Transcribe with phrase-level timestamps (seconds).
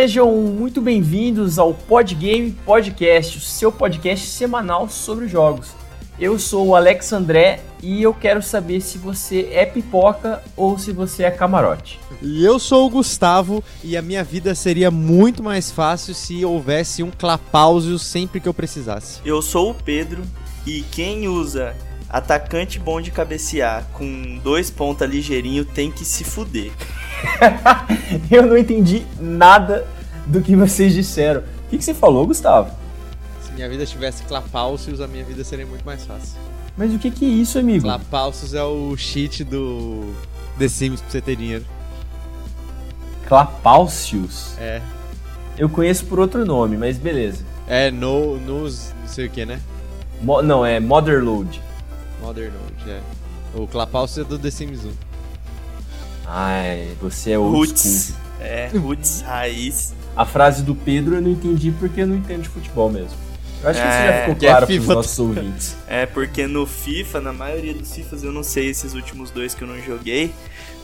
[0.00, 5.72] Sejam muito bem-vindos ao Podgame Podcast, o seu podcast semanal sobre jogos.
[6.20, 10.92] Eu sou o Alex André e eu quero saber se você é pipoca ou se
[10.92, 11.98] você é camarote.
[12.22, 17.02] E eu sou o Gustavo e a minha vida seria muito mais fácil se houvesse
[17.02, 19.20] um clapáusio sempre que eu precisasse.
[19.24, 20.22] Eu sou o Pedro
[20.64, 21.74] e quem usa
[22.08, 26.72] atacante bom de cabecear com dois pontas ligeirinho tem que se fuder.
[28.30, 29.86] eu não entendi nada
[30.26, 31.40] do que vocês disseram.
[31.40, 32.70] O que, que você falou, Gustavo?
[33.42, 36.38] Se minha vida tivesse clapalcios, a minha vida seria muito mais fácil.
[36.76, 37.82] Mas o que, que é isso, amigo?
[37.82, 40.14] Clapalcios é o cheat do
[40.58, 41.64] The Sims pra você ter dinheiro.
[43.26, 44.56] Clapalcios?
[44.58, 44.80] É.
[45.58, 47.44] Eu conheço por outro nome, mas beleza.
[47.66, 49.60] É, no, nos, não sei o que, né?
[50.22, 51.60] Mo não, é Motherload.
[52.20, 53.00] Motherload, é.
[53.54, 54.92] O Clapalcios é do The Sims 1.
[56.26, 58.08] Ai, você é old Roots.
[58.08, 58.16] school.
[58.40, 59.94] É, roots, raiz.
[60.16, 63.16] A frase do Pedro eu não entendi porque eu não entendo de futebol mesmo.
[63.62, 64.94] Eu acho que isso É, já ficou que é claro pros FIFA.
[64.94, 65.76] nossos ouvintes.
[65.88, 69.62] É, porque no FIFA, na maioria dos FIFAs, eu não sei esses últimos dois que
[69.62, 70.32] eu não joguei,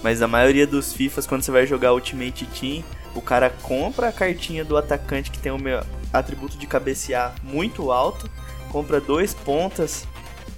[0.03, 2.83] mas a maioria dos FIFAs, quando você vai jogar Ultimate Team,
[3.15, 7.93] o cara compra a cartinha do atacante que tem o meu atributo de cabecear muito
[7.93, 8.29] alto,
[8.71, 10.05] compra dois pontas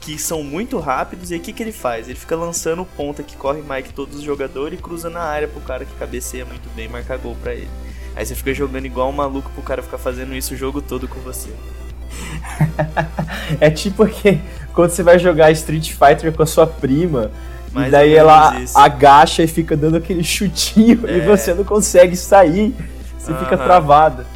[0.07, 2.09] que são muito rápidos, e aí o que, que ele faz?
[2.09, 5.49] Ele fica lançando ponta que corre mais que todos os jogadores e cruza na área
[5.49, 7.69] pro cara que cabeceia muito bem marcar gol pra ele.
[8.15, 11.09] Aí você fica jogando igual um maluco pro cara ficar fazendo isso o jogo todo
[11.09, 11.51] com você.
[13.61, 14.41] É tipo que
[14.73, 17.31] quando você vai jogar Street Fighter com a sua prima,
[17.73, 18.79] Mais e daí ela isso.
[18.79, 21.27] agacha e fica dando aquele chutinho e É.
[21.27, 22.75] você não consegue sair.
[23.19, 23.65] Você fica Aham.
[23.65, 24.27] travado.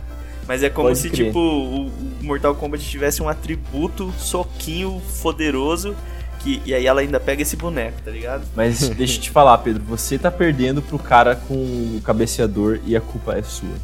[0.51, 1.27] Mas é como Pode se, crer.
[1.29, 5.95] tipo, o Mortal Kombat tivesse um atributo soquinho poderoso.
[6.41, 8.45] Que, e aí ela ainda pega esse boneco, tá ligado?
[8.57, 12.97] Mas deixa eu te falar, Pedro, você tá perdendo pro cara com o cabeceador e
[12.97, 13.77] a culpa é sua.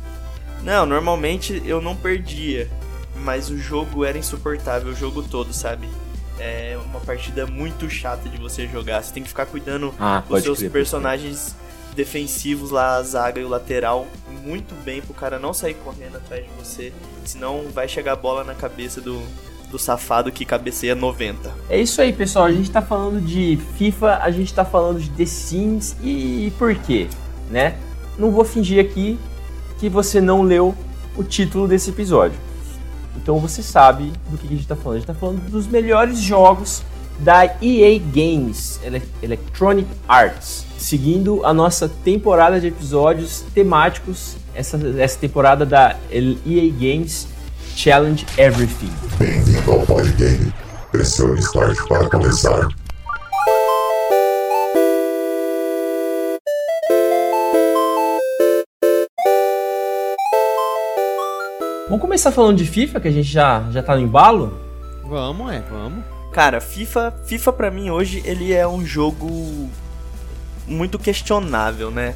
[0.65, 2.69] Não, normalmente eu não perdia.
[3.15, 5.89] Mas o jogo era insuportável, o jogo todo, sabe?
[6.37, 9.05] É uma partida muito chata de você jogar.
[9.05, 11.55] Você tem que ficar cuidando Ah, dos seus personagens
[11.97, 14.07] defensivos lá, a zaga e o lateral,
[14.45, 16.93] muito bem pro cara não sair correndo atrás de você.
[17.25, 19.21] Senão vai chegar a bola na cabeça do,
[19.71, 21.53] do safado que cabeceia 90.
[21.69, 22.45] É isso aí, pessoal.
[22.45, 26.75] A gente tá falando de FIFA, a gente tá falando de The Sims e por
[26.75, 27.09] quê,
[27.51, 27.77] né?
[28.19, 29.19] Não vou fingir aqui
[29.81, 30.75] que você não leu
[31.17, 32.39] o título desse episódio.
[33.17, 34.97] Então você sabe do que a gente tá falando.
[34.97, 36.83] A gente tá falando dos melhores jogos
[37.19, 45.19] da EA Games, Ele- Electronic Arts, seguindo a nossa temporada de episódios temáticos, essa, essa
[45.19, 47.27] temporada da EA Games
[47.75, 48.93] Challenge Everything.
[49.19, 50.53] Bem-vindo ao Podgame.
[50.93, 52.69] Pressione Start para começar.
[61.88, 64.59] Vamos começar falando de FIFA, que a gente já, já tá no embalo?
[65.04, 66.04] Vamos, é, vamos.
[66.37, 69.71] Cara, FIFA, FIFA para mim hoje ele é um jogo
[70.67, 72.15] muito questionável, né?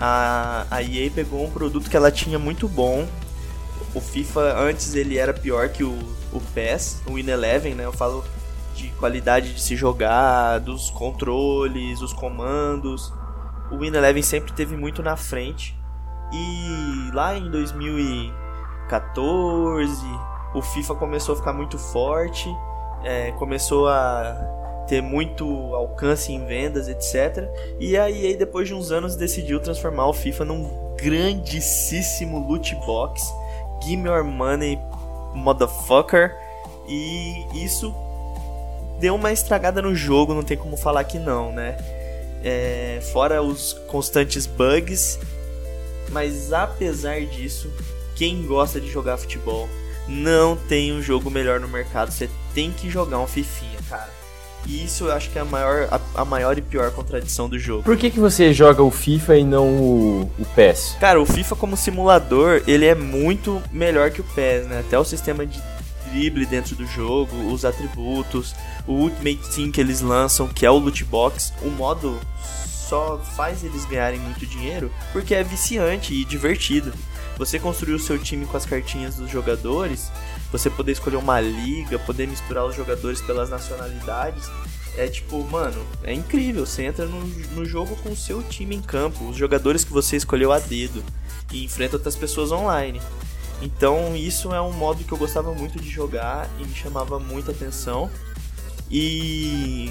[0.00, 3.06] A, a EA pegou um produto que ela tinha muito bom.
[3.94, 5.92] O FIFA antes ele era pior que o,
[6.32, 7.84] o PES, o Win Eleven, né?
[7.84, 8.24] Eu falo
[8.74, 13.12] de qualidade de se jogar, dos controles, os comandos.
[13.70, 15.78] O Win Eleven sempre teve muito na frente.
[16.32, 20.02] E lá em 2014,
[20.54, 22.48] o FIFA começou a ficar muito forte
[23.04, 25.44] é, começou a ter muito
[25.74, 27.48] alcance em vendas, etc.
[27.78, 33.22] E a EA, depois de uns anos, decidiu transformar o FIFA num grandíssimo loot box.
[33.82, 34.78] Give your money,
[35.34, 36.34] motherfucker.
[36.86, 37.94] E isso
[39.00, 41.76] deu uma estragada no jogo, não tem como falar que não, né?
[42.42, 45.18] É, fora os constantes bugs.
[46.10, 47.72] Mas apesar disso,
[48.14, 49.68] quem gosta de jogar futebol
[50.06, 52.12] não tem um jogo melhor no mercado.
[52.12, 54.10] Você tem que jogar um Fifinha, cara.
[54.66, 57.58] E isso eu acho que é a maior, a, a maior e pior contradição do
[57.58, 57.82] jogo.
[57.82, 60.96] Por que, que você joga o FIFA e não o, o PES?
[60.98, 64.80] Cara, o FIFA como simulador, ele é muito melhor que o PES, né?
[64.80, 65.60] Até o sistema de
[66.10, 68.54] drible dentro do jogo, os atributos,
[68.86, 72.18] o Ultimate Team que eles lançam, que é o loot box, o modo
[72.88, 76.92] só faz eles ganharem muito dinheiro porque é viciante e divertido.
[77.36, 80.10] Você construir o seu time com as cartinhas dos jogadores,
[80.54, 84.48] você poder escolher uma liga, poder misturar os jogadores pelas nacionalidades,
[84.96, 86.64] é tipo, mano, é incrível.
[86.64, 90.16] Você entra no, no jogo com o seu time em campo, os jogadores que você
[90.16, 91.02] escolheu a dedo,
[91.52, 93.02] e enfrenta outras pessoas online.
[93.60, 97.50] Então, isso é um modo que eu gostava muito de jogar e me chamava muita
[97.50, 98.08] atenção.
[98.88, 99.90] E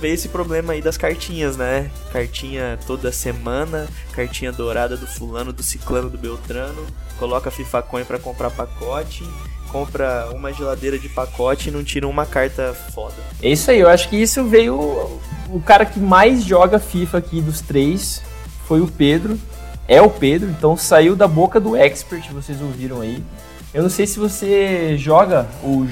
[0.00, 1.90] veio esse problema aí das cartinhas, né?
[2.12, 6.86] Cartinha toda semana, cartinha dourada do fulano, do ciclano, do beltrano,
[7.18, 9.24] coloca FIFA Coin pra comprar pacote,
[9.66, 13.14] compra uma geladeira de pacote e não tira uma carta foda.
[13.42, 14.74] É isso aí, eu acho que isso veio.
[15.48, 18.22] O cara que mais joga FIFA aqui dos três
[18.66, 19.38] foi o Pedro.
[19.88, 23.22] É o Pedro, então saiu da boca do expert, vocês ouviram aí.
[23.72, 25.86] Eu não sei se você joga ou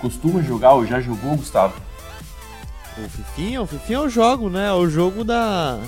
[0.00, 1.74] costuma jogar ou já jogou, Gustavo.
[2.98, 4.68] O Fifinha, o Fifinha é o jogo, né?
[4.68, 5.78] É o jogo da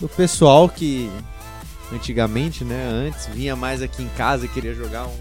[0.00, 1.10] do pessoal que
[1.92, 5.16] antigamente, né, antes vinha mais aqui em casa e queria jogar um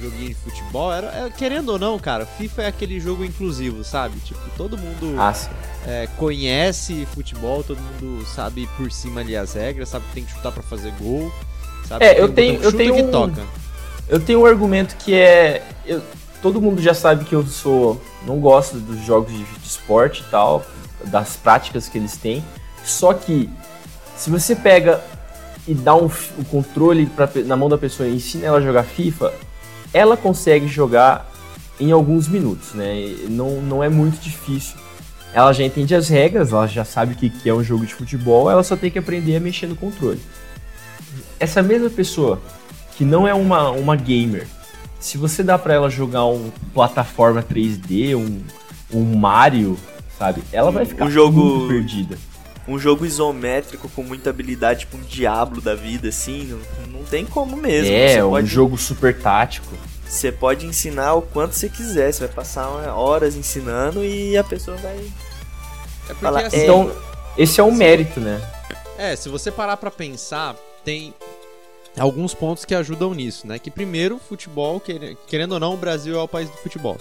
[0.00, 0.92] joguinho de futebol.
[0.92, 4.18] Era, é, querendo ou não, cara, FIFA é aquele jogo inclusivo, sabe?
[4.20, 5.32] Tipo, todo mundo Ah,
[5.86, 10.32] é, conhece futebol, todo mundo sabe por cima ali as regras, sabe que tem que
[10.32, 11.32] chutar pra fazer gol.
[11.88, 13.42] Sabe É, eu tenho- eu tenho que um- toca.
[14.08, 15.62] Eu tenho um argumento que é.
[15.86, 16.02] eu-
[16.42, 18.00] todo mundo já sabe que eu sou.
[18.26, 20.64] Não gosto dos jogos de, de esporte e tal,
[21.04, 22.44] das práticas que eles têm.
[22.84, 23.48] Só que,
[24.16, 25.02] se você pega
[25.66, 28.82] e dá um, o controle pra, na mão da pessoa e ensina ela a jogar
[28.84, 29.32] FIFA,
[29.92, 31.30] ela consegue jogar
[31.80, 33.14] em alguns minutos, né?
[33.28, 34.76] Não, não é muito difícil.
[35.32, 37.94] Ela já entende as regras, ela já sabe o que, que é um jogo de
[37.94, 40.20] futebol, ela só tem que aprender a mexer no controle.
[41.38, 42.40] Essa mesma pessoa
[42.96, 44.46] que não é uma, uma gamer,
[44.98, 48.40] se você dá pra ela jogar um plataforma 3D, um,
[48.92, 49.78] um Mario,
[50.18, 50.42] sabe?
[50.52, 52.18] Ela vai ficar Um jogo- muito perdida.
[52.68, 57.24] Um jogo isométrico com muita habilidade, tipo um Diablo da vida, assim, não, não tem
[57.24, 57.92] como mesmo.
[57.92, 59.74] é, você um pode, jogo super tático.
[60.06, 64.76] Você pode ensinar o quanto você quiser, você vai passar horas ensinando e a pessoa
[64.78, 64.96] vai.
[64.96, 66.92] É porque Fala, assim, Então,
[67.36, 68.40] esse é um mérito, né?
[68.96, 70.54] É, se você parar pra pensar,
[70.84, 71.14] tem
[71.98, 73.58] alguns pontos que ajudam nisso, né?
[73.58, 76.96] Que primeiro, futebol, quer- querendo ou não, o Brasil é o país do futebol.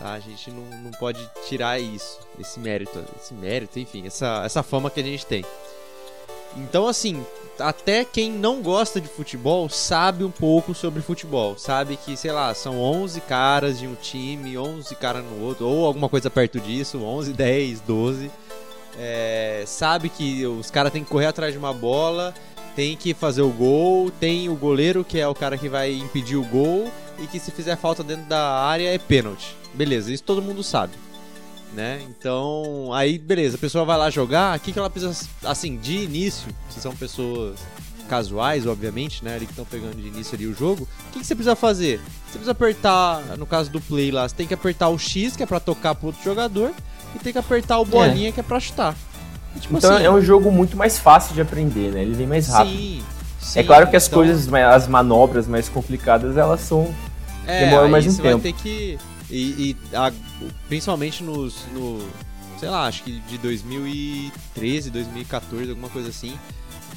[0.00, 0.14] Tá?
[0.14, 4.90] A gente não, não pode tirar isso, esse mérito, esse mérito, enfim, essa, essa fama
[4.90, 5.44] que a gente tem.
[6.56, 7.22] Então, assim,
[7.58, 11.58] até quem não gosta de futebol sabe um pouco sobre futebol.
[11.58, 15.84] Sabe que, sei lá, são 11 caras de um time, 11 caras no outro, ou
[15.84, 18.30] alguma coisa perto disso, 11, 10, 12.
[18.98, 22.34] É, sabe que os caras têm que correr atrás de uma bola,
[22.74, 26.36] tem que fazer o gol, tem o goleiro que é o cara que vai impedir
[26.36, 29.59] o gol e que se fizer falta dentro da área é pênalti.
[29.74, 30.92] Beleza, isso todo mundo sabe.
[31.74, 32.00] Né?
[32.08, 35.98] Então, aí beleza, a pessoa vai lá jogar, o que, que ela precisa, assim, de
[35.98, 37.60] início, se são pessoas
[38.08, 41.24] casuais, obviamente, né, ali que estão pegando de início ali o jogo, o que, que
[41.24, 41.98] você precisa fazer?
[42.26, 45.44] Você precisa apertar, no caso do play lá, você tem que apertar o X, que
[45.44, 46.72] é pra tocar pro outro jogador,
[47.14, 48.96] e tem que apertar o bolinha, que é pra chutar.
[49.54, 52.02] E, tipo Então assim, é um jogo muito mais fácil de aprender, né?
[52.02, 52.76] Ele vem mais rápido.
[52.76, 56.92] Sim, é sim, claro que as então- coisas, as manobras mais complicadas, elas são.
[57.46, 58.42] É, demora aí mais um você vai tempo.
[58.42, 58.98] ter que.
[59.30, 60.12] E, e a-
[60.68, 61.64] principalmente nos.
[61.72, 62.00] No,
[62.58, 66.38] sei lá, acho que de 2013, 2014, alguma coisa assim.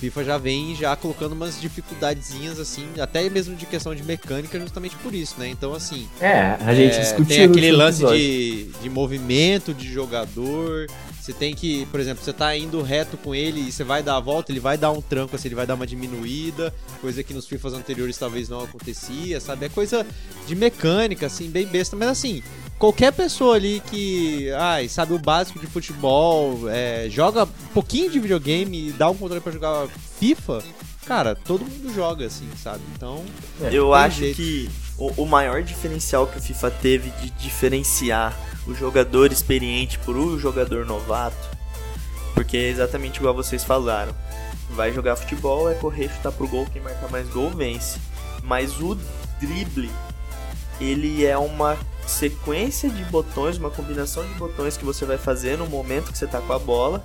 [0.03, 4.97] FIFA já vem já colocando umas dificuldadezinhas assim, até mesmo de questão de mecânica, justamente
[4.97, 5.47] por isso, né?
[5.47, 6.09] Então, assim.
[6.19, 7.25] É, a gente é, discutiu.
[7.25, 10.88] Tem aquele lance de, de movimento de jogador.
[11.21, 14.17] Você tem que, por exemplo, você tá indo reto com ele e você vai dar
[14.17, 17.33] a volta, ele vai dar um tranco, assim, ele vai dar uma diminuída, coisa que
[17.33, 19.67] nos FIFAs anteriores talvez não acontecia, sabe?
[19.67, 20.05] É coisa
[20.45, 22.43] de mecânica, assim, bem besta, mas assim,
[22.84, 28.20] qualquer pessoa ali que, ai, sabe o básico de futebol, é, joga um pouquinho de
[28.20, 29.88] videogame e dá um controle pra jogar
[30.20, 30.62] FIFA,
[31.06, 32.82] cara, todo mundo joga, assim, sabe?
[32.94, 33.24] Então,
[33.62, 34.36] É, Eu acho jeito.
[34.36, 38.38] que o, o maior diferencial que o FIFA teve de diferenciar
[38.68, 41.38] o jogador experiente por o jogador novato,
[42.34, 44.13] porque é exatamente igual vocês falaram.
[44.72, 47.98] Vai jogar futebol, é correr, chutar pro gol, quem marcar mais gol vence.
[48.44, 48.98] Mas o
[49.40, 49.90] drible,
[50.82, 55.67] ele é uma sequência de botões, uma combinação de botões que você vai fazer no
[55.67, 57.03] momento que você tá com a bola.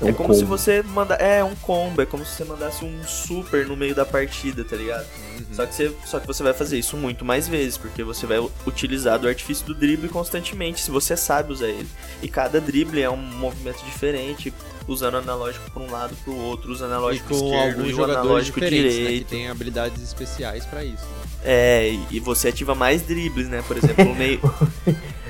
[0.00, 0.56] Um é como se combo.
[0.56, 4.04] você manda, é um combo, é como se você mandasse um super no meio da
[4.04, 5.06] partida, tá ligado?
[5.52, 8.38] Só que, você, só que você vai fazer isso muito mais vezes, porque você vai
[8.66, 11.88] utilizar do artifício do drible constantemente, se você sabe usar ele.
[12.22, 14.52] E cada drible é um movimento diferente,
[14.86, 17.96] usando analógico por um lado pro outro, usando e analógico com esquerdo alguns e o
[17.96, 19.28] jogadores analógico diferentes, né, que direito.
[19.28, 21.04] tem habilidades especiais pra isso.
[21.04, 21.26] né?
[21.46, 23.62] É, e- você ativa mais dribles, né?
[23.66, 24.40] Por exemplo, no meio.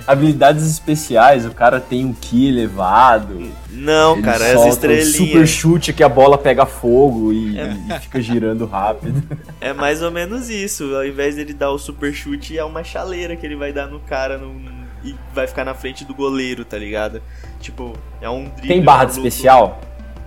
[0.07, 3.51] Habilidades especiais, o cara tem um ki elevado.
[3.71, 5.51] Não, ele cara, é as solta um super estrelinhas.
[5.51, 7.77] chute que a bola pega fogo e, É.
[7.97, 9.23] e fica girando rápido.
[9.61, 10.95] É mais ou menos isso.
[10.95, 13.99] Ao invés dele dar o super chute, é uma chaleira que ele vai dar no
[13.99, 14.61] cara no-
[15.05, 17.21] e vai ficar na frente do goleiro, tá ligado?
[17.61, 18.69] Tipo, é um drible.
[18.69, 19.27] Tem barra de maluco.
[19.29, 19.81] especial?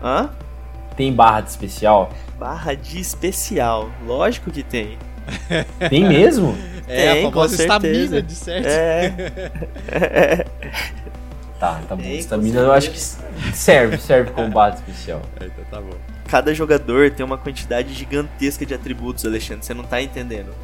[0.04, 0.30] Hã?
[0.98, 2.12] Tem barra de especial?
[2.38, 3.90] Barra de especial.
[4.06, 4.98] Lógico que tem.
[5.90, 6.58] Tem mesmo?
[6.88, 8.68] É, Tem, a famosa estamina, de certo.
[8.68, 10.46] É.
[11.60, 12.04] Tá, tá bom.
[12.04, 13.00] Estamina eu acho que
[13.54, 15.22] serve, serve como base especial.
[15.42, 15.98] É, então tá bom.
[16.26, 19.66] Cada jogador tem uma quantidade gigantesca de atributos, Alexandre.
[19.66, 20.56] Você não tá entendendo.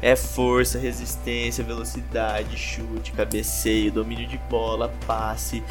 [0.00, 5.64] É força, resistência, velocidade, chute, cabeceio, domínio de bola, passe,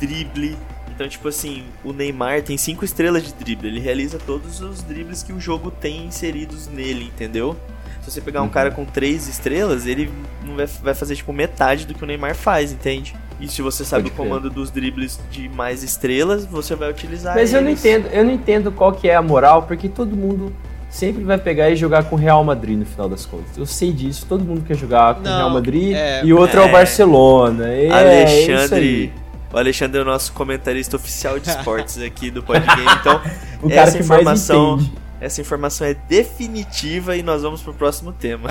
[0.00, 0.56] drible.
[1.00, 3.68] Então, tipo assim, o Neymar tem 5 estrelas de drible.
[3.68, 7.56] Ele realiza todos os dribles que o jogo tem inseridos nele, entendeu?
[8.02, 10.10] Se você pegar um cara com 3 estrelas, ele
[10.44, 13.16] não vai, vai fazer tipo metade do que o Neymar faz, entende?
[13.40, 17.34] E se você sabe Pode o comando dos dribles de mais estrelas, você vai utilizar
[17.34, 17.82] Mas eu não eles.
[17.82, 20.52] entendo, eu não entendo qual que é a moral, porque todo mundo
[20.90, 23.56] sempre vai pegar e jogar com o Real Madrid no final das contas.
[23.56, 26.60] Eu sei disso, todo mundo quer jogar com o Real Madrid é- e o outro
[26.60, 26.72] é, o é.
[26.72, 27.68] Barcelona.
[27.70, 29.12] É, é isso Alexandre.
[29.52, 32.82] O Alexandre é o nosso comentarista oficial de esportes aqui do Podgame.
[33.00, 33.20] Então,
[33.62, 34.90] O cara essa informação,
[35.20, 38.50] essa informação é definitiva e nós vamos pro próximo tema.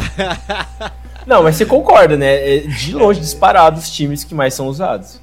[1.25, 2.57] Não, mas você concorda, né?
[2.57, 5.19] É de longe disparado os times que mais são usados.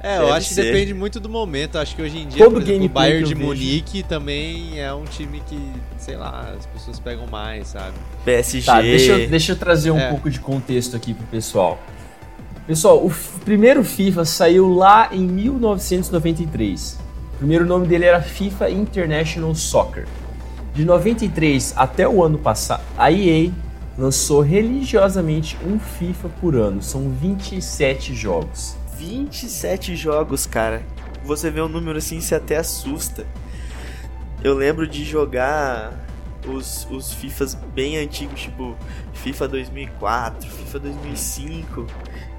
[0.00, 0.62] É, eu Deve acho que ser.
[0.62, 1.76] depende muito do momento.
[1.76, 5.02] Acho que hoje em dia, Todo por exemplo, o Bayern de Munique também é um
[5.04, 5.58] time que,
[5.96, 7.94] sei lá, as pessoas pegam mais, sabe?
[8.24, 8.64] PSG.
[8.66, 10.08] Tá, deixa eu, deixa eu trazer um É.
[10.10, 11.80] pouco de contexto aqui pro pessoal.
[12.68, 13.10] Pessoal, o
[13.46, 16.98] primeiro FIFA saiu lá em 1993.
[17.32, 20.06] O primeiro nome dele era FIFA International Soccer.
[20.74, 23.50] De 93 até o ano passado, a EA
[23.96, 26.82] lançou religiosamente um FIFA por ano.
[26.82, 28.76] São 27 jogos.
[28.98, 30.82] 27 jogos, cara.
[31.24, 33.26] Você vê um número assim, você até assusta.
[34.44, 36.04] Eu lembro de jogar
[36.46, 38.76] os, os FIFAs bem antigos, tipo
[39.14, 41.86] FIFA 2004, FIFA 2005.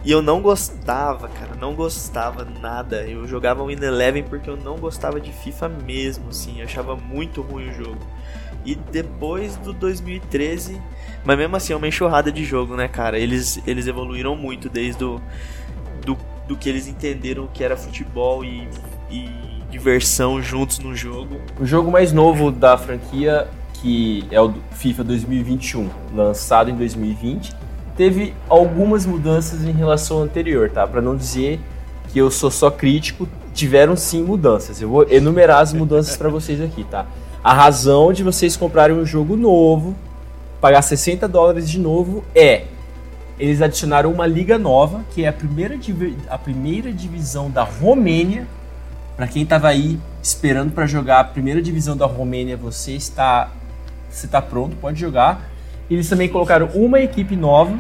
[0.03, 3.03] E eu não gostava, cara, não gostava nada.
[3.03, 6.59] Eu jogava Win Eleven porque eu não gostava de FIFA mesmo, assim.
[6.59, 7.99] Eu achava muito ruim o jogo.
[8.65, 10.81] E depois do 2013,
[11.25, 13.19] mas mesmo assim é uma enxurrada de jogo, né, cara?
[13.19, 15.21] Eles, eles evoluíram muito desde o
[16.05, 18.67] do, do que eles entenderam que era futebol e,
[19.09, 19.29] e
[19.69, 21.39] diversão juntos no jogo.
[21.59, 27.53] O jogo mais novo da franquia, que é o do FIFA 2021, lançado em 2020,
[27.99, 30.87] teve algumas mudanças em relação ao anterior, tá?
[30.87, 31.59] Para não dizer
[32.07, 34.81] que eu sou só crítico, tiveram sim mudanças.
[34.81, 37.05] Eu vou enumerar as mudanças para vocês aqui, tá?
[37.43, 39.97] A razão de vocês comprarem um jogo novo,
[40.61, 42.67] pagar 60 dólares de novo, é
[43.37, 45.77] eles adicionaram uma liga nova, que é a primeira,
[46.29, 48.47] a primeira divisão da Romênia.
[49.17, 53.51] Para quem tava aí esperando para jogar a primeira divisão da Romênia, você está
[54.09, 55.49] você está pronto, pode jogar.
[55.89, 57.77] Eles também colocaram uma equipe nova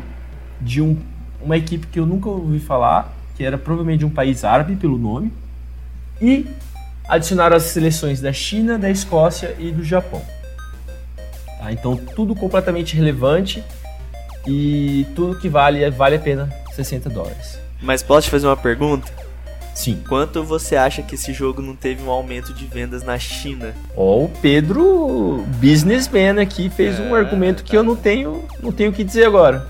[0.59, 0.97] de um,
[1.41, 4.97] uma equipe que eu nunca ouvi falar, que era provavelmente de um país árabe pelo
[4.97, 5.31] nome,
[6.21, 6.45] e
[7.07, 10.21] adicionaram as seleções da China, da Escócia e do Japão.
[11.59, 11.71] Tá?
[11.71, 13.63] Então tudo completamente relevante
[14.47, 17.59] e tudo que vale vale a pena 60 dólares.
[17.81, 19.11] Mas posso te fazer uma pergunta?
[19.79, 20.03] Sim.
[20.09, 23.73] Quanto você acha que esse jogo não teve um aumento de vendas na China?
[23.95, 27.77] Ó, o Pedro, businessman aqui, fez um É, argumento que tá.
[27.77, 29.67] eu não tenho, não tenho o que dizer agora.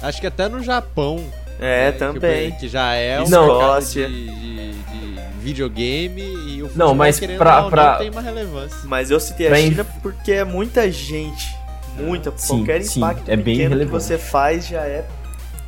[0.00, 1.22] Acho que até no Japão.
[1.60, 2.50] É, né, também.
[2.52, 3.44] Que, que já é um Não.
[3.44, 4.08] Escócia.
[4.08, 8.78] de, de- de videogame e o Não, mas pra- não, pra- tem uma relevância.
[8.84, 11.54] Mas eu citei a Pra China porque é muita gente.
[11.98, 12.32] Muita.
[12.36, 15.04] Sim, Qualquer sim, impacto é bem pequeno que você faz já é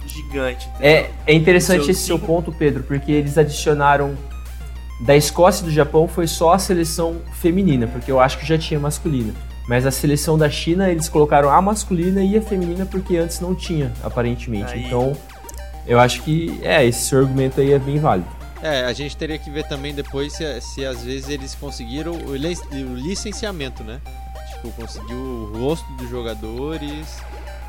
[0.07, 0.69] gigante.
[0.81, 4.17] É, é interessante esse seu ponto, Pedro, porque eles adicionaram
[5.01, 8.57] da Escócia e do Japão foi só a seleção feminina, porque eu acho que já
[8.57, 9.33] tinha masculina.
[9.69, 13.55] Mas a seleção da China, eles colocaram a masculina e a feminina porque antes não
[13.55, 14.75] tinha, aparentemente.
[14.75, 14.85] Aí.
[14.85, 15.17] Então,
[15.87, 18.29] eu acho que é, esse seu argumento aí é bem válido.
[18.63, 22.35] É, a gente teria que ver também depois se, se às vezes eles conseguiram o
[22.35, 24.01] licenciamento, né?
[24.55, 27.19] Tipo, conseguiu o rosto dos jogadores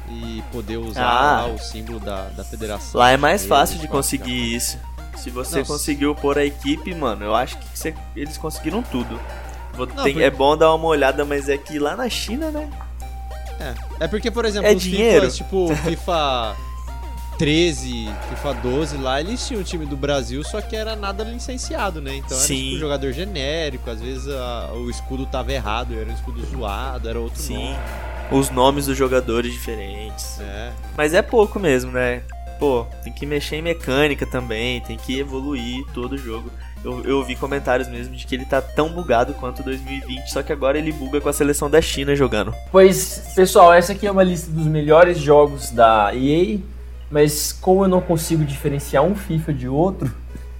[0.09, 1.41] e poder usar Ah.
[1.41, 2.99] lá o símbolo da, da federação.
[2.99, 4.77] Lá é mais fácil de pra conseguir isso.
[5.17, 9.19] Se você Não, conseguiu pôr a equipe, mano, eu acho que você- eles conseguiram tudo.
[9.73, 12.51] Vou- Não, tem- porque- É bom dar uma olhada, mas é que lá na China,
[12.51, 12.69] né?
[13.59, 14.03] É.
[14.03, 15.21] é porque, por exemplo, É os dinheiro.
[15.31, 16.55] FIFAs, tipo FIFA
[17.37, 22.01] 13, FIFA 12 lá, eles tinham um time do Brasil, só que era nada licenciado,
[22.01, 22.15] né?
[22.17, 22.63] Então era Sim.
[22.69, 27.19] tipo jogador genérico, às vezes a- o escudo tava errado, era um escudo zoado, era
[27.19, 27.55] outro Sim.
[27.71, 27.77] nome.
[28.31, 30.39] Os nomes dos jogadores diferentes.
[30.39, 30.71] É.
[30.97, 32.23] Mas é pouco mesmo, né?
[32.57, 36.49] Pô, tem que mexer em mecânica também, tem que evoluir todo o jogo.
[36.83, 40.53] Eu, eu vi comentários mesmo de que ele tá tão bugado quanto 2020, só que
[40.53, 42.53] agora ele buga com a seleção da China jogando.
[42.71, 46.59] Pois, pessoal, essa aqui é uma lista dos melhores jogos da EA,
[47.09, 50.11] mas como eu não consigo diferenciar um FIFA de outro,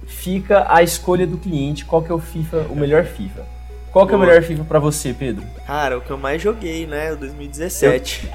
[0.06, 3.44] fica a escolha do cliente, qual que é o FIFA, o melhor FIFA.
[3.92, 5.42] Qual que é o melhor FIFA pra você, Pedro?
[5.66, 7.12] Cara, o que eu mais joguei, né?
[7.12, 8.30] O 2017.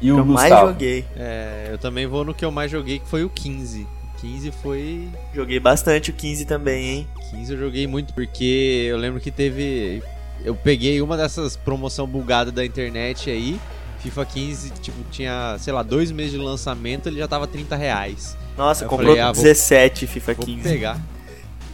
[0.00, 1.04] E o o que eu mais joguei.
[1.16, 3.86] É, eu também vou no que eu mais joguei, que foi o 15.
[4.20, 5.08] 15 foi.
[5.34, 7.08] Joguei bastante o 15 também, hein?
[7.30, 10.02] 15 eu joguei muito porque eu lembro que teve.
[10.44, 13.58] Eu peguei uma dessas promoção bugada da internet aí.
[14.02, 18.36] FIFA 15, tipo, tinha, sei lá, dois meses de lançamento, ele já tava 30 reais.
[18.56, 20.62] Nossa, Eu comprou falei, ah, vou- 17 FIFA Vou 15.
[20.68, 20.98] pegar.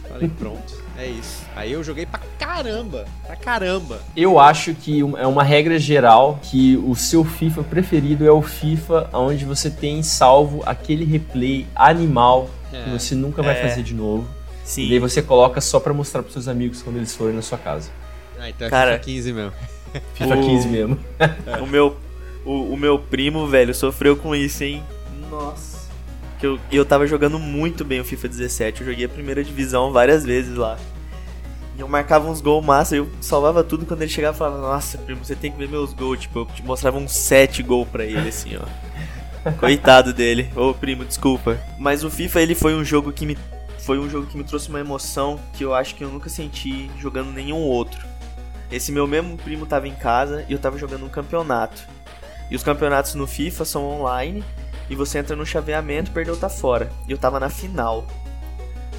[0.09, 1.43] Falei, pronto, é isso.
[1.55, 3.99] Aí eu joguei pra caramba, pra caramba.
[4.15, 9.09] Eu acho que é uma regra geral que o seu FIFA preferido é o FIFA
[9.13, 13.69] onde você tem salvo aquele replay animal que você nunca vai É.
[13.69, 14.27] fazer de novo.
[14.65, 14.89] E Sim.
[14.89, 17.89] daí você coloca só pra mostrar pros seus amigos quando eles forem na sua casa.
[18.39, 19.53] Ah, então é Cara, FIFA 15 mesmo.
[20.13, 20.99] FIFA O- 15 mesmo.
[21.61, 21.95] O meu,
[22.47, 24.81] o, o meu primo, velho, sofreu com isso, hein?
[25.29, 25.87] Nossa.
[26.39, 28.81] Que eu, eu tava jogando muito bem o FIFA 17.
[28.81, 30.77] Eu joguei a primeira divisão várias vezes lá.
[31.75, 34.97] E eu marcava uns gols massa, eu salvava tudo quando ele chegava e falava, nossa,
[34.97, 36.21] primo, você tem que ver meus gols.
[36.21, 39.51] Tipo, eu te mostrava uns 7 gols pra ele, assim, ó.
[39.59, 40.49] Coitado dele.
[40.55, 41.59] Ô, primo, desculpa.
[41.77, 43.37] Mas o FIFA, ele foi um jogo que me.
[43.79, 46.89] Foi um jogo que me trouxe uma emoção que eu acho que eu nunca senti
[46.99, 48.05] jogando nenhum outro.
[48.71, 51.87] Esse meu mesmo primo tava em casa e eu tava jogando um campeonato.
[52.49, 54.43] E os campeonatos no FIFA são online
[54.89, 56.89] e você entra no chaveamento, perdeu, tá fora.
[57.07, 58.05] E eu tava na final.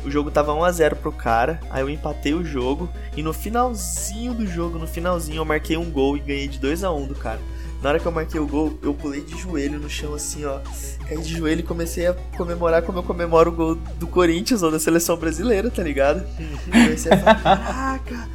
[0.04, 3.32] O jogo tava 1 a 0 pro cara, aí eu empatei o jogo e no
[3.32, 7.06] finalzinho do jogo, no finalzinho eu marquei um gol e ganhei de 2 a 1
[7.08, 7.40] do cara.
[7.82, 10.60] Na hora que eu marquei o gol, eu pulei de joelho no chão assim, ó.
[11.06, 14.70] Caí de joelho e comecei a comemorar como eu comemoro o gol do Corinthians ou
[14.70, 16.24] da seleção brasileira, tá ligado?
[16.66, 18.28] Comecei a falar, caraca,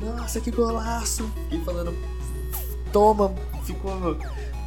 [0.00, 1.30] nossa, que golaço!
[1.44, 1.94] Fiquei falando,
[2.92, 3.32] toma,
[3.64, 4.18] ficou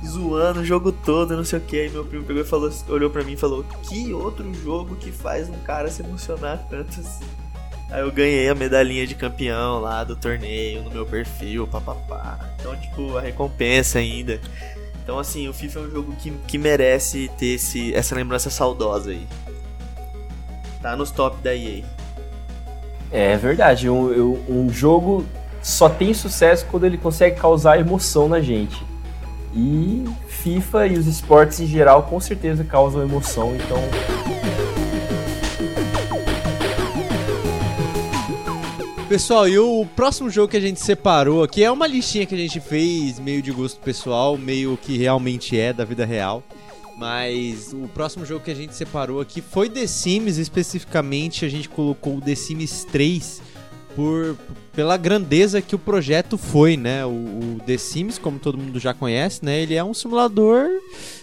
[0.08, 1.80] zoando o jogo todo, não sei o que.
[1.80, 5.12] Aí meu primo pegou e falou, olhou pra mim e falou: Que outro jogo que
[5.12, 7.26] faz um cara se emocionar tanto assim?
[7.90, 12.40] Aí eu ganhei a medalhinha de campeão lá do torneio no meu perfil, papapá.
[12.60, 14.42] Então, tipo, a recompensa ainda.
[15.04, 19.12] Então, assim, o FIFA é um jogo que, que merece ter esse, essa lembrança saudosa
[19.12, 19.28] aí.
[20.82, 21.84] Tá nos top da EA.
[23.12, 25.24] É verdade, um, um jogo
[25.62, 28.84] só tem sucesso quando ele consegue causar emoção na gente.
[29.56, 33.78] E FIFA e os esportes em geral com certeza causam emoção, então
[39.08, 42.38] Pessoal, e o próximo jogo que a gente separou aqui é uma listinha que a
[42.38, 46.42] gente fez, meio de gosto pessoal, meio que realmente é da vida real.
[46.98, 51.70] Mas o próximo jogo que a gente separou aqui foi The Sims, especificamente a gente
[51.70, 53.53] colocou o The Sims 3
[53.96, 54.38] por,
[54.74, 57.06] pela grandeza que o projeto foi, né?
[57.06, 59.62] O, o The Sims, como todo mundo já conhece, né?
[59.62, 60.68] Ele é um simulador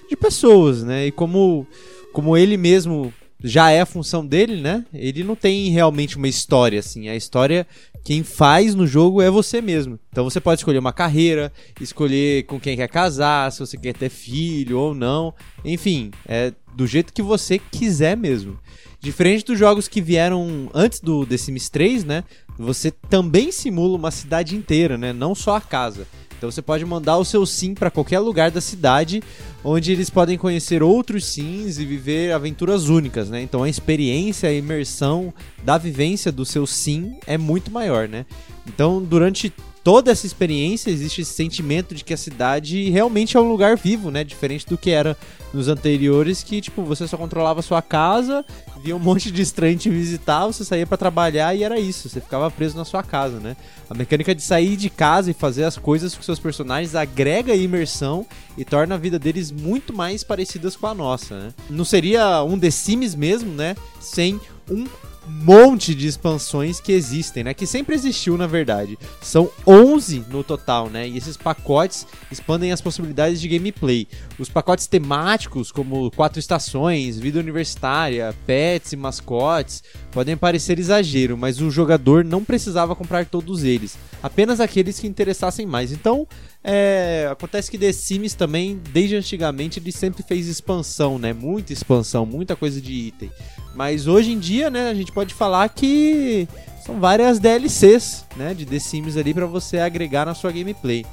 [0.09, 1.07] de pessoas, né?
[1.07, 1.67] E como,
[2.13, 4.85] como ele mesmo já é a função dele, né?
[4.93, 7.09] Ele não tem realmente uma história, assim.
[7.09, 7.67] A história,
[8.05, 9.99] quem faz no jogo é você mesmo.
[10.11, 14.11] Então você pode escolher uma carreira, escolher com quem quer casar, se você quer ter
[14.11, 15.35] filho ou não.
[15.65, 18.59] Enfim, é do jeito que você quiser mesmo.
[19.01, 22.25] Diferente dos jogos que vieram antes do The Sims 3, né?
[22.61, 25.15] Você também simula uma cidade inteira, né?
[25.15, 26.07] Não só a casa.
[26.37, 29.23] Então você pode mandar o seu sim para qualquer lugar da cidade,
[29.65, 33.43] onde eles podem conhecer outros sims e viver aventuras únicas, né?
[33.43, 38.25] Então a experiência, a imersão da vivência do seu sim é muito maior, né?
[38.67, 43.49] Então durante toda essa experiência existe esse sentimento de que a cidade realmente é um
[43.49, 44.23] lugar vivo, né?
[44.23, 45.17] Diferente do que era
[45.53, 48.45] nos anteriores, que tipo você só controlava sua casa,
[48.83, 52.21] via um monte de estranho te visitar, você saía pra trabalhar e era isso, você
[52.21, 53.57] ficava preso na sua casa, né?
[53.89, 58.27] A mecânica de sair de casa e fazer as coisas com seus personagens agrega imersão
[58.57, 61.55] e torna a vida deles muito mais parecidas com a nossa, né?
[61.69, 63.75] Não seria um The Sims mesmo, né?
[63.99, 64.41] Sem
[64.71, 64.87] um
[65.27, 67.55] monte de expansões que existem, né?
[67.55, 68.99] Que sempre existiu, na verdade.
[69.21, 71.09] São 11 no total, né?
[71.09, 74.07] E esses pacotes expandem as possibilidades de gameplay.
[74.39, 81.61] Os pacotes temáticos, como quatro estações, vida universitária, pets e mascotes, podem parecer exagero, mas
[81.61, 83.97] o jogador não precisava comprar todos eles.
[84.23, 85.93] Apenas aqueles que interessassem mais.
[85.93, 86.27] Então,
[86.63, 91.33] é, acontece que The Sims também, desde antigamente, ele sempre fez expansão, né?
[91.33, 93.31] Muita expansão, muita coisa de item.
[93.75, 96.47] Mas hoje em dia, né, a gente pode falar que
[96.85, 101.07] são várias DLCs, né, de The Sims ali para você agregar na sua gameplay.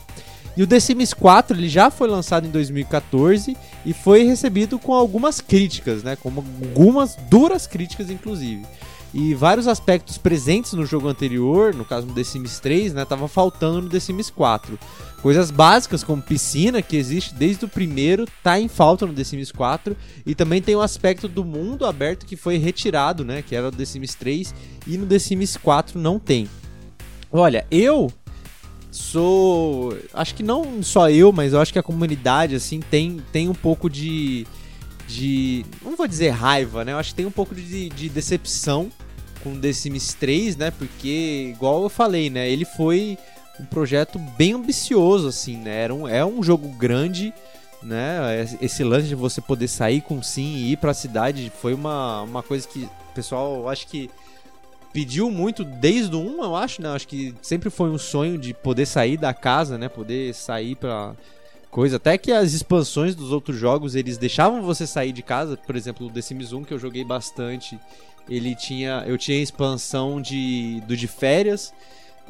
[0.55, 3.55] E o The Sims 4 ele já foi lançado em 2014
[3.85, 8.65] e foi recebido com algumas críticas, né, como algumas duras críticas inclusive.
[9.13, 13.27] E vários aspectos presentes no jogo anterior, no caso no The Sims 3, né, tava
[13.27, 14.77] faltando no The Sims 4.
[15.27, 19.51] Coisas básicas como piscina, que existe desde o primeiro, tá em falta no The Sims
[19.51, 19.93] 4.
[20.25, 23.41] E também tem o aspecto do mundo aberto que foi retirado, né?
[23.41, 24.55] Que era o The Sims 3
[24.87, 26.47] e no The Sims 4 não tem.
[27.29, 28.09] Olha, eu
[28.89, 29.97] sou.
[30.13, 33.53] Acho que não só eu, mas eu acho que a comunidade, assim, tem, tem um
[33.53, 34.47] pouco de.
[35.09, 35.65] de.
[35.83, 36.93] Não vou dizer raiva, né?
[36.93, 38.89] Eu acho que tem um pouco de, de decepção
[39.43, 40.71] com The Sims 3, né?
[40.71, 42.49] Porque, igual eu falei, né?
[42.49, 43.17] Ele foi
[43.59, 45.83] um projeto bem ambicioso, assim, né?
[45.83, 47.33] Era um, é um jogo grande,
[47.81, 48.45] né?
[48.61, 52.43] Esse lance de você poder sair com sim e ir pra cidade foi uma, uma
[52.43, 54.09] coisa que o pessoal, acho que
[54.93, 56.89] pediu muito desde o 1, eu acho, né?
[56.89, 59.89] Acho que sempre foi um sonho de poder sair da casa, né?
[59.89, 61.15] Poder sair pra
[61.69, 61.97] coisa.
[61.97, 65.57] Até que as expansões dos outros jogos, eles deixavam você sair de casa.
[65.57, 67.79] Por exemplo, o The Sims 1, que eu joguei bastante,
[68.29, 69.03] ele tinha...
[69.05, 71.73] Eu tinha expansão de, do de férias...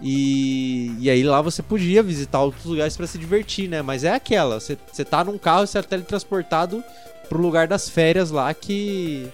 [0.01, 3.81] E, e aí lá você podia visitar outros lugares para se divertir, né?
[3.81, 6.83] Mas é aquela, você, você tá num carro e você é teletransportado
[7.27, 9.27] pro lugar das férias lá que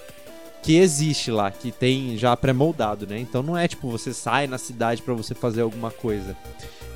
[0.61, 3.19] que existe lá, que tem já pré-moldado, né?
[3.19, 6.37] Então não é tipo você sai na cidade para você fazer alguma coisa.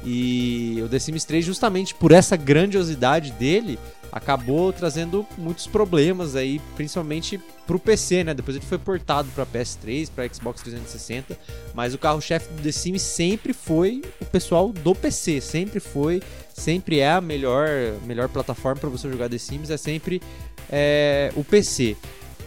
[0.05, 3.77] E o The Sims 3 justamente por essa grandiosidade dele,
[4.17, 8.33] acabou trazendo muitos problemas aí, principalmente pro PC, né?
[8.33, 11.37] Depois ele foi portado para PS3, para Xbox 360,
[11.73, 16.21] mas o carro-chefe do The Sims sempre foi o pessoal do PC, sempre foi,
[16.53, 17.69] sempre é a melhor,
[18.05, 20.21] melhor plataforma para você jogar The Sims, é sempre
[20.69, 21.95] é, o PC.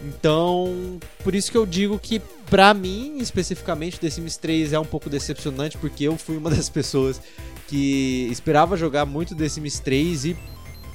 [0.03, 4.85] Então, por isso que eu digo que para mim, especificamente, The Sims 3 é um
[4.85, 7.21] pouco decepcionante porque eu fui uma das pessoas
[7.69, 10.37] que esperava jogar muito The Sims 3 e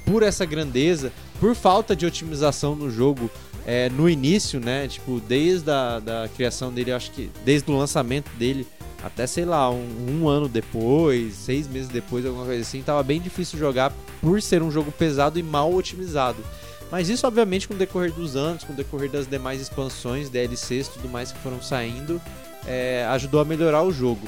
[0.06, 3.30] por essa grandeza, por falta de otimização no jogo
[3.66, 4.86] é, no início, né?
[4.86, 8.66] Tipo, desde a da criação dele, acho que desde o lançamento dele
[9.02, 13.20] até, sei lá, um, um, ano depois, seis meses depois, alguma coisa assim, tava bem
[13.20, 16.42] difícil jogar por ser um jogo pesado e mal otimizado.
[16.90, 20.86] Mas isso, obviamente, com o decorrer dos anos, com o decorrer das demais expansões, DLCs
[20.86, 22.20] e tudo mais que foram saindo,
[22.66, 24.26] é, ajudou a melhorar o jogo.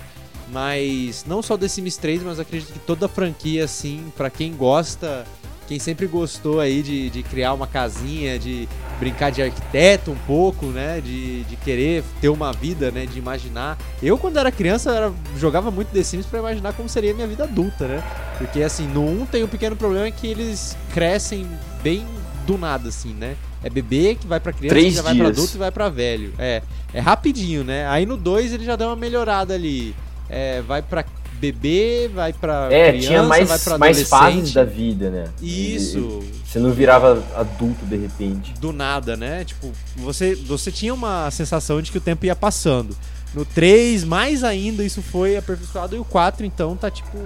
[0.50, 4.54] Mas não só The Sims 3, mas acredito que toda a franquia, assim, para quem
[4.54, 5.26] gosta
[5.68, 8.66] quem sempre gostou aí de, de criar uma casinha, de
[8.98, 11.00] brincar de arquiteto um pouco, né?
[11.04, 13.04] De, de querer ter uma vida, né?
[13.04, 13.76] De imaginar.
[14.02, 17.26] Eu, quando era criança, era, jogava muito The Sims pra imaginar como seria a minha
[17.26, 18.02] vida adulta, né?
[18.38, 21.46] Porque, assim, no 1 tem um pequeno problema que eles crescem
[21.82, 22.06] bem
[22.46, 23.36] do nada, assim, né?
[23.62, 25.04] É bebê que vai pra criança, Três já dias.
[25.04, 26.32] vai pra adulto e vai pra velho.
[26.38, 26.62] É,
[26.94, 27.86] é rapidinho, né?
[27.88, 29.94] Aí no 2 ele já deu uma melhorada ali.
[30.30, 31.04] É, vai pra
[31.38, 35.24] bebê, vai pra É, criança, tinha mais, vai pra mais fases da vida, né?
[35.40, 36.20] Isso.
[36.22, 38.52] E- Você não virava adulto de repente.
[38.60, 39.44] do nada, né?
[39.44, 42.96] Tipo, você, você tinha uma sensação de que o tempo ia passando.
[43.34, 45.94] No 3, mais ainda, isso foi aperfeiçoado.
[45.94, 47.18] E o 4, então, tá tipo.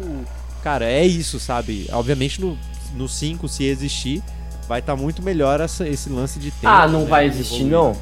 [0.63, 1.89] Cara, é isso, sabe?
[1.93, 2.59] Obviamente no,
[2.97, 4.23] no 5, se existir,
[4.69, 6.67] vai estar muito melhor essa- esse lance de tempo.
[6.69, 7.97] ah, não né, vai existir, não?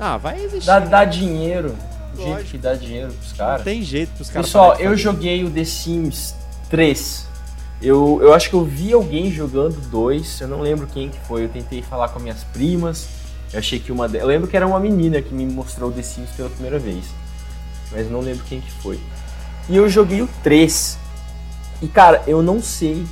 [0.00, 0.66] Ah, vai existir.
[0.66, 1.74] Dá, dá dinheiro.
[2.16, 2.50] Lógico.
[2.50, 3.62] que dá dinheiro pros Não caras.
[3.64, 4.46] tem jeito pros caras.
[4.46, 6.34] Pessoal, eu joguei o The Sims
[6.70, 7.26] 3.
[7.80, 11.44] Eu, eu acho que eu vi alguém jogando dois, eu não lembro quem que foi.
[11.44, 13.08] Eu tentei falar com minhas primas.
[13.52, 14.22] Eu achei que uma delas.
[14.22, 17.04] Eu lembro que era uma menina que me mostrou o The Sims pela primeira vez.
[17.90, 18.98] Mas não lembro quem que foi.
[19.68, 20.96] E eu joguei o 3.
[21.82, 23.04] E cara, eu não sei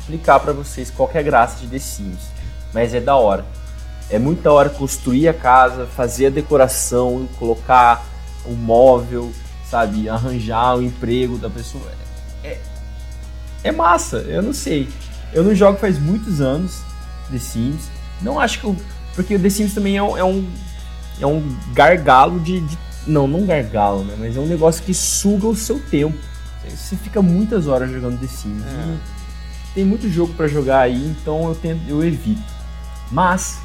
[0.00, 2.20] explicar pra vocês qual é a graça de The Sims.
[2.74, 3.46] Mas é da hora.
[4.10, 8.04] É muito da hora construir a casa, fazer a decoração, colocar
[8.48, 9.32] um móvel,
[9.68, 10.08] sabe?
[10.08, 11.84] Arranjar o emprego da pessoa.
[12.42, 12.58] É,
[13.64, 14.88] é massa, eu não sei.
[15.32, 16.80] Eu não jogo faz muitos anos
[17.30, 17.88] The Sims.
[18.22, 18.76] Não acho que eu.
[19.14, 20.16] Porque o The Sims também é um.
[20.16, 20.48] É um,
[21.20, 24.14] é um gargalo de, de- Não, não gargalo, né?
[24.18, 26.16] Mas é um negócio que suga o seu tempo.
[26.68, 28.62] Você fica muitas horas jogando The Sims.
[28.64, 28.96] É.
[29.74, 32.42] Tem muito jogo pra jogar aí, então eu, tento, eu evito.
[33.10, 33.58] Mas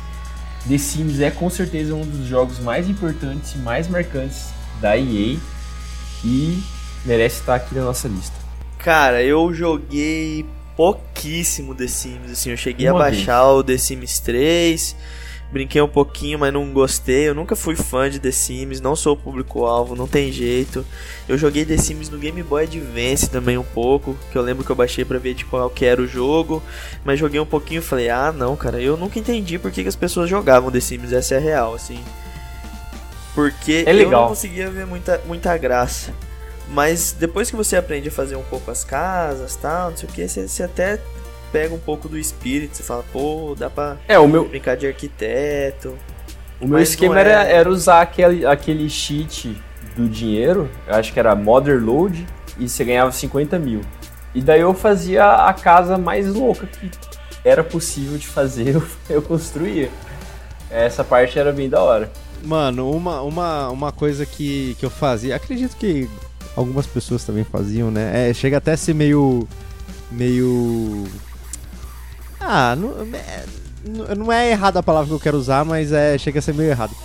[0.68, 4.48] The Sims é com certeza um dos jogos mais importantes e mais marcantes
[4.80, 5.38] da EA
[6.24, 6.64] e
[7.06, 8.36] merece estar aqui na nossa lista.
[8.78, 14.20] Cara, eu joguei pouquíssimo The Sims, assim, eu cheguei Uma a baixar o The Sims
[14.20, 14.96] 3,
[15.52, 17.30] brinquei um pouquinho, mas não gostei.
[17.30, 20.86] Eu nunca fui fã de The Sims, não sou o público-alvo, não tem jeito.
[21.30, 24.72] Eu joguei The Sims no Game Boy Advance também um pouco, que eu lembro que
[24.72, 26.62] eu baixei pra ver de qual que era o jogo,
[27.06, 29.90] mas joguei um pouquinho e falei: "Ah, não, cara, eu nunca entendi por que, que
[29.90, 32.00] as pessoas jogavam The Sims, essa é a real, assim".
[33.34, 36.12] Porque É eu não conseguia ver muita, muita graça.
[36.70, 40.12] Mas depois que você aprende a fazer um pouco as casas, tal, não sei o
[40.12, 41.00] que, você, você até
[41.52, 44.88] pega um pouco do espírito, você fala, pô, dá pra É, o meu, brincar de
[44.88, 45.96] arquiteto.
[46.60, 49.56] o meu esquema não é- era, era usar aquele, aquele cheat
[49.96, 52.26] do dinheiro, eu acho que era Motherload,
[52.58, 53.82] e você ganhava 50 mil.
[54.34, 56.90] E daí eu fazia a casa mais louca que
[57.46, 59.90] era possível de fazer, eu, eu construía.
[60.72, 62.10] Essa parte era bem da hora.
[62.44, 66.10] Mano, uma, uma, uma coisa que, que eu fazia, acredito que
[66.56, 68.30] algumas pessoas também faziam, né?
[68.30, 69.48] É, chega até a ser meio.
[70.12, 71.06] meio.
[72.40, 73.46] Ah, não, é,
[74.16, 76.70] não é errada a palavra que eu quero usar, mas é chega a ser meio
[76.70, 76.96] errado.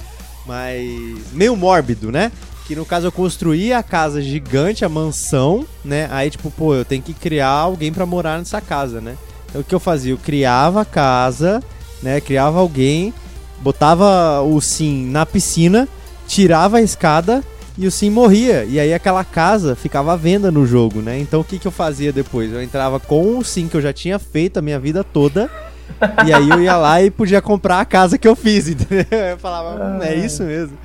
[0.46, 2.32] Mas meio mórbido, né?
[2.66, 6.08] Que no caso eu construí a casa gigante, a mansão, né?
[6.10, 9.16] Aí tipo, pô, eu tenho que criar alguém pra morar nessa casa, né?
[9.48, 10.12] Então o que eu fazia?
[10.12, 11.62] Eu criava a casa,
[12.02, 12.20] né?
[12.20, 13.14] Criava alguém,
[13.60, 15.88] botava o sim na piscina,
[16.26, 17.42] tirava a escada
[17.76, 18.64] e o sim morria.
[18.64, 21.18] E aí aquela casa ficava à venda no jogo, né?
[21.18, 22.52] Então o que, que eu fazia depois?
[22.52, 25.48] Eu entrava com o sim que eu já tinha feito a minha vida toda.
[26.26, 29.06] e aí eu ia lá e podia comprar a casa que eu fiz, entendeu?
[29.30, 30.76] Eu falava, hum, é isso mesmo.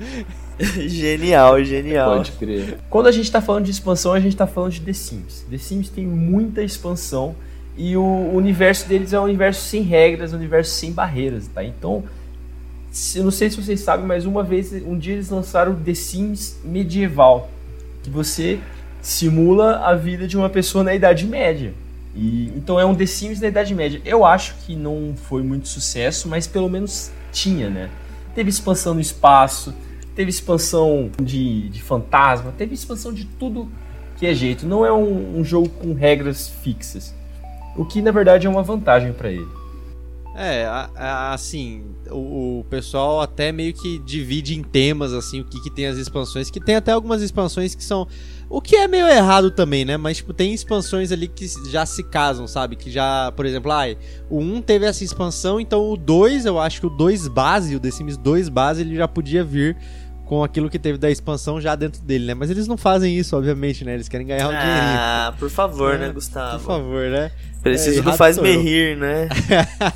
[0.58, 2.16] genial, genial.
[2.16, 2.78] Pode crer.
[2.88, 5.44] Quando a gente tá falando de expansão, a gente tá falando de The Sims.
[5.50, 7.36] The Sims tem muita expansão
[7.76, 11.62] e o universo deles é um universo sem regras, um universo sem barreiras, tá?
[11.62, 12.04] Então,
[13.16, 16.60] eu não sei se vocês sabem, mas uma vez, um dia eles lançaram The Sims
[16.64, 17.50] medieval,
[18.02, 18.60] que você
[19.02, 21.74] simula a vida de uma pessoa na Idade Média.
[22.14, 24.00] E, então é um The Sims na Idade Média.
[24.04, 27.90] Eu acho que não foi muito sucesso, mas pelo menos tinha, né?
[28.34, 29.74] Teve expansão no espaço,
[30.14, 33.68] teve expansão de, de fantasma, teve expansão de tudo
[34.16, 34.66] que é jeito.
[34.66, 37.12] Não é um, um jogo com regras fixas.
[37.76, 39.63] O que na verdade é uma vantagem pra ele.
[40.36, 40.66] É,
[41.32, 45.86] assim, o, o pessoal até meio que divide em temas, assim, o que, que tem
[45.86, 48.08] as expansões, que tem até algumas expansões que são.
[48.50, 49.96] O que é meio errado também, né?
[49.96, 52.74] Mas, tipo, tem expansões ali que já se casam, sabe?
[52.74, 53.96] Que já, por exemplo, ai,
[54.28, 57.80] o 1 teve essa expansão, então o 2, eu acho que o 2 base, o
[57.80, 59.76] The Sims 2 base, ele já podia vir
[60.24, 62.34] com aquilo que teve da expansão já dentro dele, né?
[62.34, 63.94] Mas eles não fazem isso, obviamente, né?
[63.94, 64.74] Eles querem ganhar um dinheirinho.
[64.98, 66.64] Ah, por favor, É, né, Por Gustavo?
[66.64, 67.30] favor, né?
[67.62, 69.28] Preciso É, do faz-me rir, né?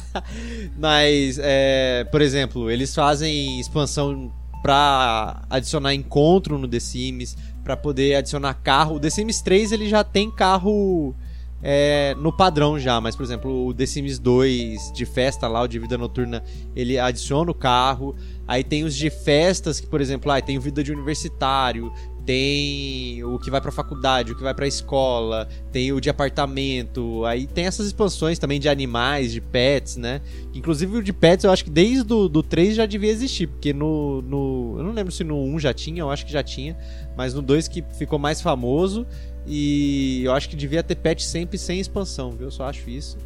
[0.78, 8.14] Mas, é, por exemplo, eles fazem expansão pra adicionar encontro no The Sims, pra poder
[8.16, 8.96] adicionar carro.
[8.96, 11.14] O The Sims 3 ele já tem carro
[11.62, 15.68] é, no padrão já, mas por exemplo, o The Sims 2 de festa lá, o
[15.68, 16.42] de vida noturna,
[16.74, 18.14] ele adiciona o carro.
[18.46, 21.92] Aí tem os de festas, que por exemplo, ah, tem o vida de universitário,
[22.28, 27.24] tem o que vai pra faculdade, o que vai pra escola, tem o de apartamento,
[27.24, 30.20] aí tem essas expansões também de animais, de pets, né?
[30.54, 33.72] Inclusive o de pets eu acho que desde o do 3 já devia existir, porque
[33.72, 34.74] no, no.
[34.76, 36.76] Eu não lembro se no 1 já tinha, eu acho que já tinha,
[37.16, 39.06] mas no 2 que ficou mais famoso.
[39.48, 42.48] E eu acho que devia ter pet sempre sem expansão, viu?
[42.48, 43.16] Eu só acho isso.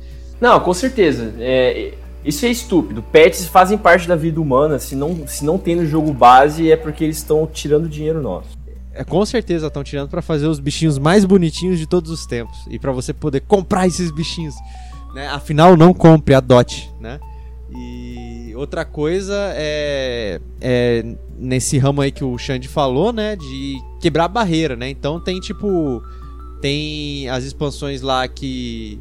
[0.41, 1.35] Não, com certeza.
[1.39, 3.03] É, isso é estúpido.
[3.03, 4.79] Pets fazem parte da vida humana.
[4.79, 8.51] Se não, se não tem no jogo base, é porque eles estão tirando dinheiro nosso.
[8.95, 12.57] É, com certeza estão tirando pra fazer os bichinhos mais bonitinhos de todos os tempos.
[12.71, 14.55] E pra você poder comprar esses bichinhos.
[15.15, 15.27] Né?
[15.29, 17.19] Afinal, não compre, adote, né?
[18.63, 21.05] Outra coisa é, é
[21.37, 23.35] nesse ramo aí que o Xande falou, né?
[23.35, 24.89] De quebrar barreira, né?
[24.89, 26.01] Então tem tipo.
[26.61, 29.01] Tem as expansões lá que.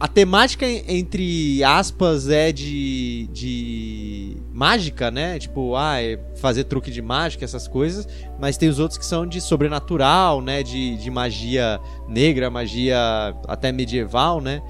[0.00, 5.38] A temática, entre aspas, é de, de mágica, né?
[5.38, 8.06] Tipo, ah, é fazer truque de mágica, essas coisas.
[8.40, 10.64] Mas tem os outros que são de sobrenatural, né?
[10.64, 12.98] De, de magia negra, magia
[13.46, 14.60] até medieval, né?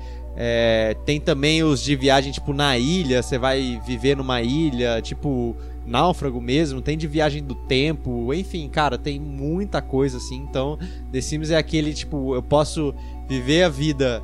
[0.41, 5.57] É, tem também os de viagem, tipo, na ilha, você vai viver numa ilha, tipo,
[5.85, 10.37] náufrago mesmo, tem de viagem do tempo, enfim, cara, tem muita coisa assim.
[10.37, 10.79] Então,
[11.11, 12.95] The Sims é aquele, tipo, eu posso
[13.29, 14.23] viver a vida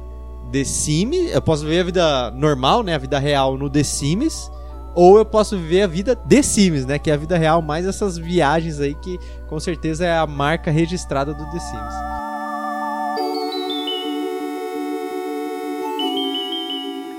[0.52, 4.48] The Sims, eu posso viver a vida normal, né, a vida real no The Sims,
[4.94, 7.86] ou eu posso viver a vida The Sims, né, que é a vida real, mais
[7.86, 12.33] essas viagens aí que com certeza é a marca registrada do The Sims.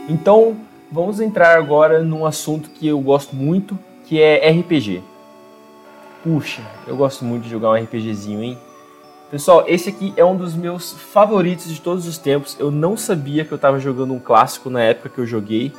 [0.08, 0.56] Então,
[0.92, 5.02] vamos entrar agora num assunto que eu gosto muito, que é RPG.
[6.24, 8.58] Puxa, eu gosto muito de jogar um RPGzinho, hein?
[9.32, 12.56] Pessoal, esse aqui é um dos meus favoritos de todos os tempos.
[12.60, 15.74] Eu não sabia que eu estava jogando um clássico na época que eu joguei.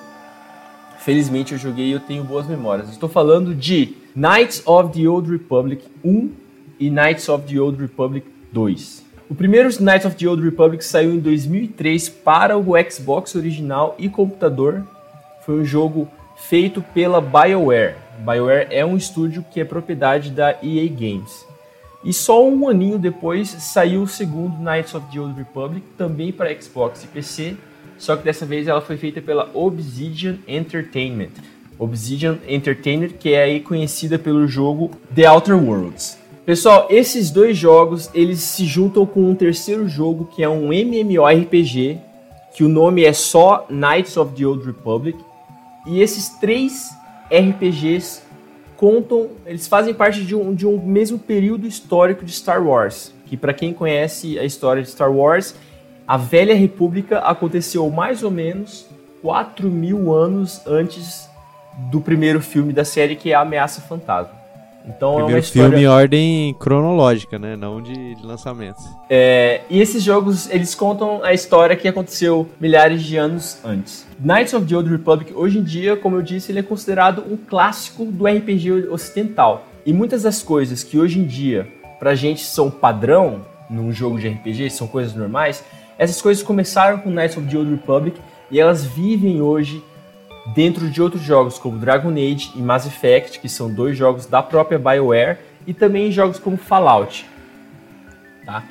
[0.99, 2.91] Felizmente eu joguei e eu tenho boas memórias.
[2.91, 6.31] Estou falando de Knights of the Old Republic 1
[6.81, 9.06] e Knights of the Old Republic 2.
[9.29, 14.09] O primeiro Knights of the Old Republic saiu em 2003 para o Xbox original e
[14.09, 14.87] computador.
[15.45, 17.97] Foi um jogo feito pela BioWare.
[18.21, 21.45] BioWare é um estúdio que é propriedade da EA Games.
[22.05, 26.55] E só um aninho depois saiu o segundo Knights of the Old Republic, também para
[26.61, 27.57] Xbox e PC,
[27.99, 31.33] só que dessa vez ela foi feita pela Obsidian Entertainment.
[31.77, 36.17] Obsidian Entertainment, que é aí conhecida pelo jogo The Outer Worlds.
[36.47, 41.99] Pessoal, esses dois jogos, eles se juntam com um terceiro jogo que é um MMORPG,
[42.55, 45.19] que o nome é só Knights of the Old Republic.
[45.85, 46.89] E esses três
[47.29, 48.23] RPGs
[48.77, 53.37] contam, eles fazem parte de um, de um mesmo período histórico de Star Wars, que
[53.37, 55.53] para quem conhece a história de Star Wars,
[56.07, 58.87] a Velha República aconteceu mais ou menos
[59.21, 61.29] 4 mil anos antes
[61.91, 64.46] do primeiro filme da série, que é a Ameaça Fantasma.
[64.87, 65.69] Então Primeiro é uma história...
[65.69, 67.57] filme em ordem cronológica, né?
[67.57, 68.85] Não de, de lançamentos.
[69.11, 74.07] É, e esses jogos, eles contam a história que aconteceu milhares de anos antes.
[74.19, 77.37] Knights of the Old Republic, hoje em dia, como eu disse, ele é considerado um
[77.37, 79.67] clássico do RPG ocidental.
[79.85, 81.69] E muitas das coisas que hoje em dia,
[81.99, 85.65] pra gente, são padrão num jogo de RPG, são coisas normais,
[85.99, 88.21] essas coisas começaram com Knights of the Old Republic
[88.51, 89.83] e elas vivem hoje
[90.55, 94.43] dentro de outros jogos como Dragon Age e Mass Effect, que são dois jogos da
[94.43, 97.27] própria BioWare, e também em jogos como Fallout.
[98.45, 98.65] Tá?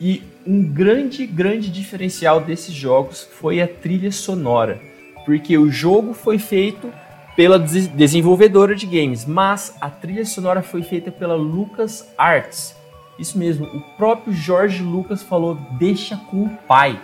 [0.00, 4.80] E um grande, grande diferencial desses jogos foi a trilha sonora,
[5.26, 6.90] porque o jogo foi feito
[7.36, 12.74] pela des desenvolvedora de games, mas a trilha sonora foi feita pela Lucas Arts.
[13.18, 16.98] Isso mesmo, o próprio George Lucas falou: deixa com o pai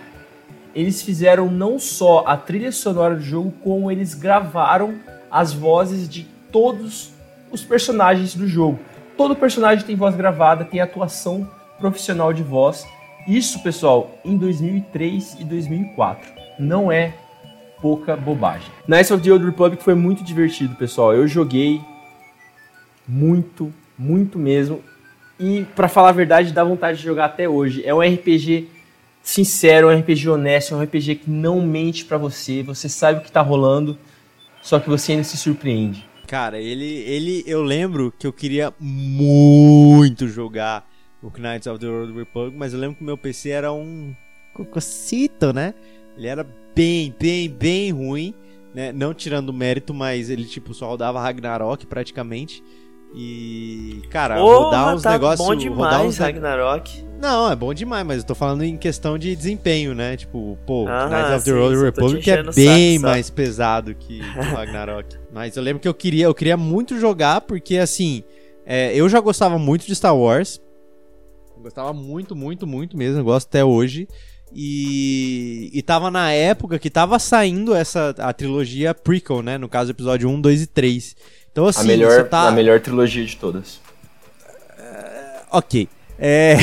[0.73, 4.95] eles fizeram não só a trilha sonora do jogo, como eles gravaram
[5.29, 7.11] as vozes de todos
[7.51, 8.79] os personagens do jogo.
[9.15, 11.49] Todo personagem tem voz gravada, tem atuação
[11.79, 12.85] profissional de voz.
[13.27, 16.31] Isso, pessoal, em 2003 e 2004.
[16.59, 17.13] Não é
[17.81, 18.71] pouca bobagem.
[18.87, 21.13] Knights of the Old Republic foi muito divertido, pessoal.
[21.13, 21.81] Eu joguei
[23.07, 24.81] muito, muito mesmo.
[25.39, 27.85] E para falar a verdade, dá vontade de jogar até hoje.
[27.85, 28.69] É um RPG
[29.27, 33.31] sincero, um RPG honesto, um RPG que não mente para você, você sabe o que
[33.31, 33.97] tá rolando,
[34.61, 36.07] só que você ainda se surpreende.
[36.25, 40.89] Cara, ele, ele, eu lembro que eu queria muito jogar
[41.21, 44.15] o Knights of the Old Republic, mas eu lembro que meu PC era um
[44.53, 45.73] cococito, né?
[46.17, 48.33] Ele era bem, bem, bem ruim,
[48.73, 48.93] né?
[48.93, 52.63] Não tirando mérito, mas ele tipo só rodava Ragnarok praticamente.
[53.15, 55.39] E, cara, Porra, rodar uns tá negócios.
[55.39, 56.17] bom rodar demais, uns...
[56.17, 57.05] Ragnarok.
[57.19, 60.15] Não, é bom demais, mas eu tô falando em questão de desempenho, né?
[60.15, 64.19] Tipo, pô, Ah, Knights of the sim, Old Republic é bem saco mais pesado que
[64.37, 65.17] Ragnarok.
[65.33, 68.23] mas eu lembro que eu queria, eu queria muito jogar, porque assim,
[68.65, 70.61] é, eu já gostava muito de Star Wars.
[71.59, 74.07] Gostava muito, muito, muito mesmo, eu gosto até hoje.
[74.53, 79.57] E, e tava na época que tava saindo essa a trilogia prequel, né?
[79.57, 81.15] No caso, episódio 1, 2 e 3.
[81.57, 82.47] Então, assim, a, melhor, tá...
[82.49, 83.81] a melhor trilogia de todas.
[85.51, 85.89] Ok.
[86.19, 86.55] É.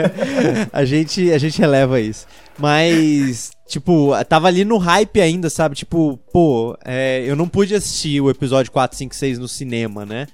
[0.70, 2.26] a, gente, a gente releva isso.
[2.58, 5.76] Mas, tipo, tava ali no hype ainda, sabe?
[5.76, 10.26] Tipo, pô, é, eu não pude assistir o episódio 4, 5, 6 no cinema, né?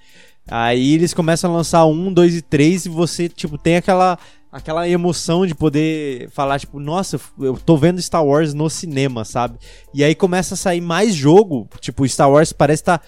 [0.49, 4.19] Aí eles começam a lançar um, dois e três e você, tipo, tem aquela,
[4.55, 9.59] aquela emoção de poder falar, tipo, nossa, eu tô vendo Star Wars no cinema, sabe?
[9.93, 13.01] E aí começa a sair mais jogo, tipo, Star Wars parece tá,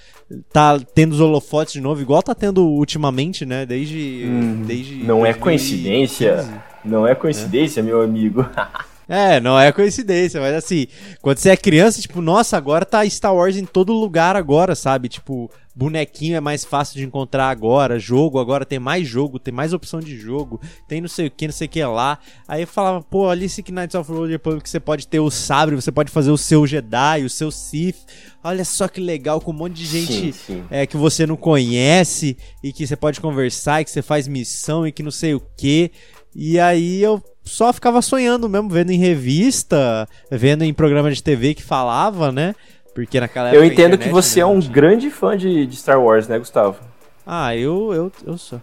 [0.53, 3.65] tá tendo os holofotes de novo, igual tá tendo ultimamente, né?
[3.65, 4.25] Desde.
[4.27, 5.41] Hum, desde não é 2015.
[5.41, 6.63] coincidência.
[6.85, 8.45] Não é coincidência, meu amigo.
[9.09, 10.89] É, não é coincidência, mas assim,
[11.23, 15.09] quando você é criança, tipo, nossa, agora tá Star Wars em todo lugar agora, sabe?
[15.09, 19.73] Tipo, bonequinho é mais fácil de encontrar agora, jogo agora tem mais jogo, tem mais
[19.73, 22.19] opção de jogo, tem não sei o que, não sei o que lá.
[22.49, 25.31] Aí eu falava, pô, ali esse Knights of the Old Republic você pode ter o
[25.31, 28.07] sabre, você pode fazer o seu Jedi, o seu Sith.
[28.43, 30.65] Olha só que legal, com um monte de gente Sim, sim.
[30.71, 34.87] é, que você não conhece e que você pode conversar, e que você faz missão
[34.87, 35.93] e que não sei o que.
[36.35, 41.55] E aí eu só ficava sonhando mesmo, vendo em revista, vendo em programa de TV
[41.55, 42.55] que falava, né?
[42.95, 43.63] Porque naquela época.
[43.63, 46.39] Eu entendo que internet, você né, é um grande fã de, de Star Wars, né,
[46.39, 46.79] Gustavo?
[47.27, 48.61] Ah, eu, eu, eu sou.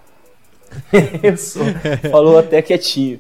[1.21, 1.63] Eu sou.
[2.09, 3.19] Falou até quietinho.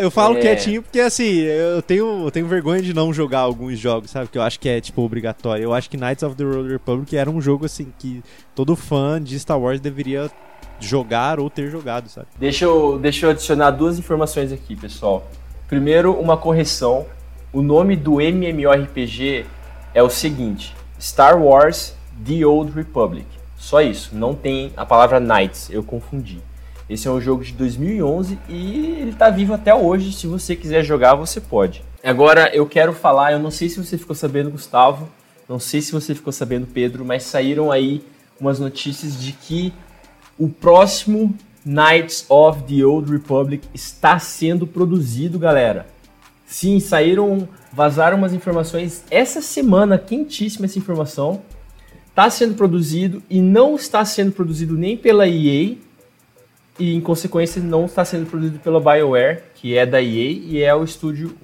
[0.00, 0.40] Eu falo É.
[0.40, 4.28] quietinho porque assim, eu tenho, eu tenho vergonha de não jogar alguns jogos, sabe?
[4.28, 5.62] Que eu acho que é tipo obrigatório.
[5.62, 8.22] Eu acho que Knights of the Old Republic era um jogo assim que
[8.54, 10.30] todo fã de Star Wars deveria
[10.80, 12.28] jogar ou ter jogado, sabe?
[12.38, 15.28] Deixa eu, deixa eu adicionar duas informações aqui, pessoal.
[15.66, 17.06] Primeiro, uma correção.
[17.52, 19.46] O nome do MMORPG
[19.94, 21.94] é o seguinte: Star Wars
[22.26, 23.26] The Old Republic.
[23.56, 26.40] Só isso, não tem a palavra Knights, eu confundi.
[26.88, 30.12] Esse é um jogo de 2011 e ele tá vivo até hoje.
[30.12, 31.82] Se você quiser jogar, você pode.
[32.02, 35.08] Agora eu quero falar, eu não sei se você ficou sabendo, Gustavo,
[35.48, 38.02] não sei se você ficou sabendo, Pedro, mas saíram aí
[38.40, 39.72] umas notícias de que
[40.38, 41.34] o próximo
[41.64, 45.86] Knights of the Old Republic está sendo produzido, galera.
[46.46, 51.42] Sim, saíram, vazaram umas informações essa semana, quentíssima essa informação.
[52.08, 55.76] Está sendo produzido e não está sendo produzido nem pela EA
[56.78, 60.74] e em consequência não está sendo produzido pela BioWare, que é da EA e é
[60.74, 61.36] o estúdio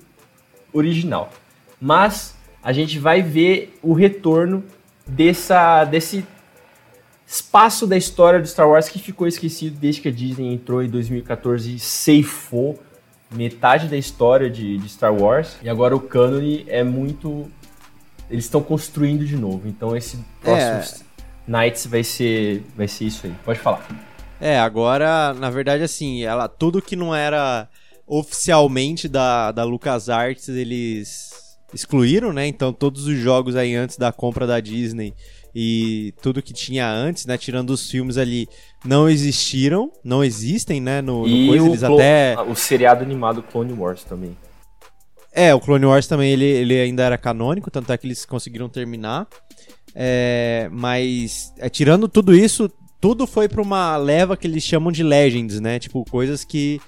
[0.73, 1.31] original.
[1.81, 4.65] Mas a gente vai ver o retorno
[5.07, 6.25] dessa desse
[7.35, 10.89] espaço da história do Star Wars que ficou esquecido desde que a Disney entrou em
[10.89, 12.79] 2014 e ceifou
[13.29, 15.57] metade da história de, de Star Wars.
[15.61, 17.51] E agora o cânone é muito
[18.31, 19.67] eles estão construindo de novo.
[19.67, 21.05] Então esse próximo
[21.47, 23.35] Knights vai ser, vai ser isso aí.
[23.45, 23.85] Pode falar.
[24.41, 27.69] É, agora, na verdade, assim, ela tudo que não era
[28.07, 32.47] oficialmente da, da LucasArts, eles excluíram, né?
[32.47, 35.13] Então todos os jogos aí antes da compra da Disney
[35.55, 37.39] e tudo que tinha antes, né?
[37.39, 38.49] Tirando os filmes ali,
[38.85, 41.01] não existiram, não existem, né?
[41.01, 42.37] No, no E coisa, o, eles clo- até.
[42.47, 44.37] o seriado animado Clone Wars também.
[45.33, 48.69] É, o Clone Wars também ele, ele ainda era canônico, tanto é que eles conseguiram
[48.69, 49.27] terminar.
[49.95, 52.69] É, mas é, tirando tudo isso,
[53.01, 55.79] tudo foi pra uma leva que eles chamam de Legends, né?
[55.79, 56.81] Tipo, coisas que,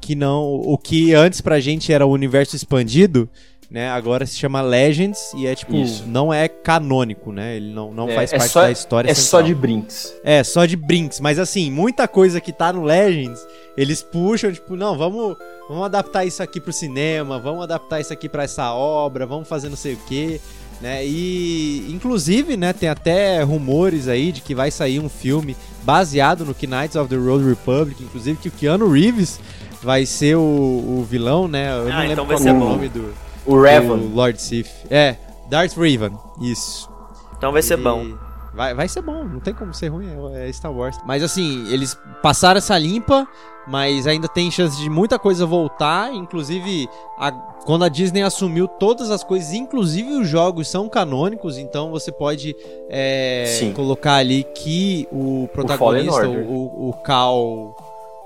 [0.00, 0.42] que não.
[0.44, 3.28] O que antes pra gente era o universo expandido,
[3.72, 3.88] né?
[3.90, 6.04] Agora se chama Legends e é tipo, Isso.
[6.06, 7.56] não é canônico, né?
[7.56, 9.42] Ele não, não É, faz é parte só- da história É só central.
[9.44, 10.14] de brinks.
[10.22, 11.20] É, só de brinks.
[11.20, 13.40] Mas assim, muita coisa que tá no Legends,
[13.76, 15.36] eles puxam, tipo, não, vamos,
[15.68, 19.70] vamos adaptar isso aqui pro cinema, vamos adaptar isso aqui pra essa obra, vamos fazer
[19.70, 20.38] não sei o quê.
[20.80, 21.06] Né?
[21.06, 26.54] E inclusive, né, tem até rumores aí de que vai sair um filme baseado no
[26.60, 29.38] Knights of the Road Republic, inclusive que o Keanu Reeves
[29.80, 31.70] vai ser o, o vilão, né?
[31.72, 32.68] Eu não Ah, lembro então vai qual ser é o bom.
[32.70, 33.14] nome do,
[33.46, 33.98] O Revan.
[33.98, 34.70] do Lord Sith.
[34.90, 35.16] É,
[35.48, 36.12] Darth Revan.
[36.40, 36.88] Isso.
[37.36, 38.06] Então vai ser Ele- bom.
[38.54, 40.98] Vai, vai ser bom, não tem como ser ruim, é é Star Wars.
[41.06, 43.26] Mas assim, eles passaram essa limpa,
[43.66, 46.12] mas ainda tem chance de muita coisa voltar.
[46.12, 46.86] Inclusive,
[47.18, 47.32] a-
[47.64, 52.54] quando a Disney assumiu todas as coisas, inclusive os jogos são canônicos, então você pode
[52.90, 57.74] é, colocar ali que o protagonista, o, o, o Cal.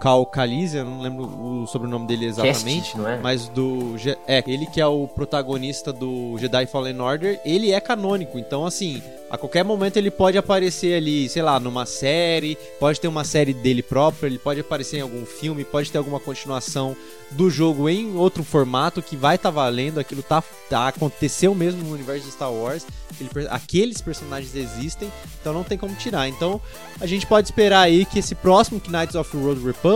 [0.06, 2.92] Cal Calisia, eu não lembro o sobrenome dele exatamente.
[2.92, 3.18] Cast, não é?
[3.18, 3.96] Mas do.
[4.28, 8.38] É, ele que é o protagonista do Jedi Fallen Order, ele é canônico.
[8.38, 13.08] Então, assim, a qualquer momento ele pode aparecer ali, sei lá, numa série, pode ter
[13.08, 16.96] uma série dele próprio, ele pode aparecer em algum filme, pode ter alguma continuação
[17.32, 19.98] do jogo em outro formato que vai estar valendo.
[19.98, 20.40] Aquilo tá,
[20.70, 22.86] tá, aconteceu mesmo no universo de Star Wars.
[23.20, 26.28] Ele aqueles personagens existem, então não tem como tirar.
[26.28, 26.60] Então,
[27.00, 29.95] a gente pode esperar aí que esse próximo Knights of the Road Republic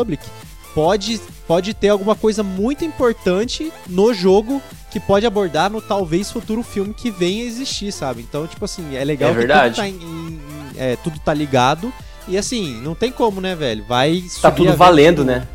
[0.74, 6.62] pode, pode ter alguma coisa muito importante no jogo que pode abordar no talvez futuro
[6.62, 8.22] filme que venha a existir, sabe?
[8.22, 9.74] Então, tipo assim, é legal É que verdade.
[9.74, 10.40] tudo tá, em- em-
[10.76, 11.92] é, tudo tá ligado.
[12.26, 13.84] E assim, não tem como, né, velho?
[13.88, 15.46] Vai Tá tudo valendo, né?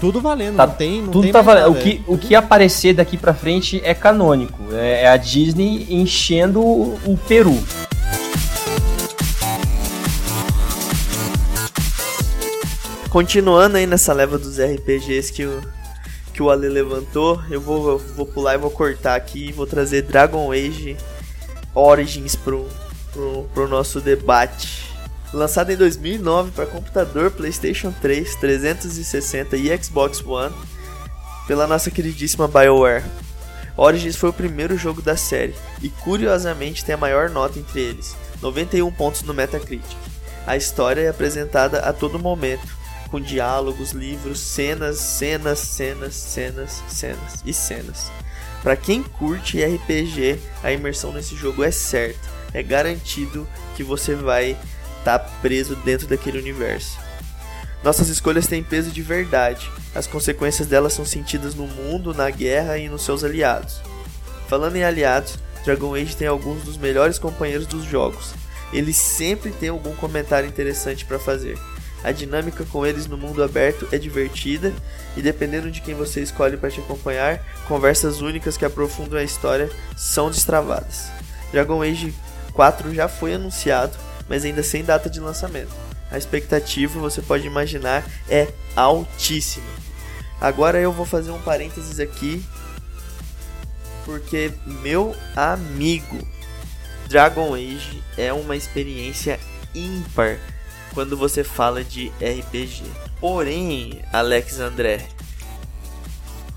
[0.00, 1.66] Tudo valendo, Tá não tem, não Tudo tem tá valendo.
[1.68, 4.58] O nada, que, é o que aparecer daqui pra frente é canônico.
[4.72, 7.56] É, é a Disney enchendo o, o Peru.
[13.12, 15.62] Continuando aí nessa leva dos RPGs que o,
[16.32, 19.66] que o Ale levantou, eu vou, eu vou pular e vou cortar aqui e vou
[19.66, 20.96] trazer Dragon Age
[21.74, 22.66] Origins pro,
[23.12, 24.90] pro, pro nosso debate.
[25.30, 30.54] Lançado em 2009 para computador, PlayStation 3, 360 e Xbox One
[31.46, 33.04] pela nossa queridíssima BioWare.
[33.76, 38.16] Origins foi o primeiro jogo da série e curiosamente tem a maior nota entre eles,
[38.40, 39.98] 91 pontos no Metacritic.
[40.46, 42.81] A história é apresentada a todo momento,
[43.12, 48.10] com diálogos, livros, cenas, cenas, cenas, cenas, cenas e cenas.
[48.62, 53.46] Para quem curte RPG, a imersão nesse jogo é certa, é garantido
[53.76, 54.56] que você vai
[54.98, 56.98] estar preso dentro daquele universo.
[57.84, 59.68] Nossas escolhas têm peso de verdade.
[59.94, 63.82] As consequências delas são sentidas no mundo, na guerra e nos seus aliados.
[64.48, 68.32] Falando em aliados, Dragon Age tem alguns dos melhores companheiros dos jogos.
[68.72, 71.58] Eles sempre têm algum comentário interessante para fazer.
[72.04, 74.72] A dinâmica com eles no mundo aberto é divertida
[75.16, 79.70] e dependendo de quem você escolhe para te acompanhar, conversas únicas que aprofundam a história
[79.96, 81.10] são destravadas.
[81.52, 82.12] Dragon Age
[82.54, 83.96] 4 já foi anunciado,
[84.28, 85.72] mas ainda sem data de lançamento.
[86.10, 89.64] A expectativa, você pode imaginar, é altíssima.
[90.40, 92.44] Agora eu vou fazer um parênteses aqui,
[94.04, 96.18] porque meu amigo,
[97.08, 99.38] Dragon Age é uma experiência
[99.74, 100.38] ímpar
[100.94, 102.82] quando você fala de RPG.
[103.20, 105.06] Porém, Alex André,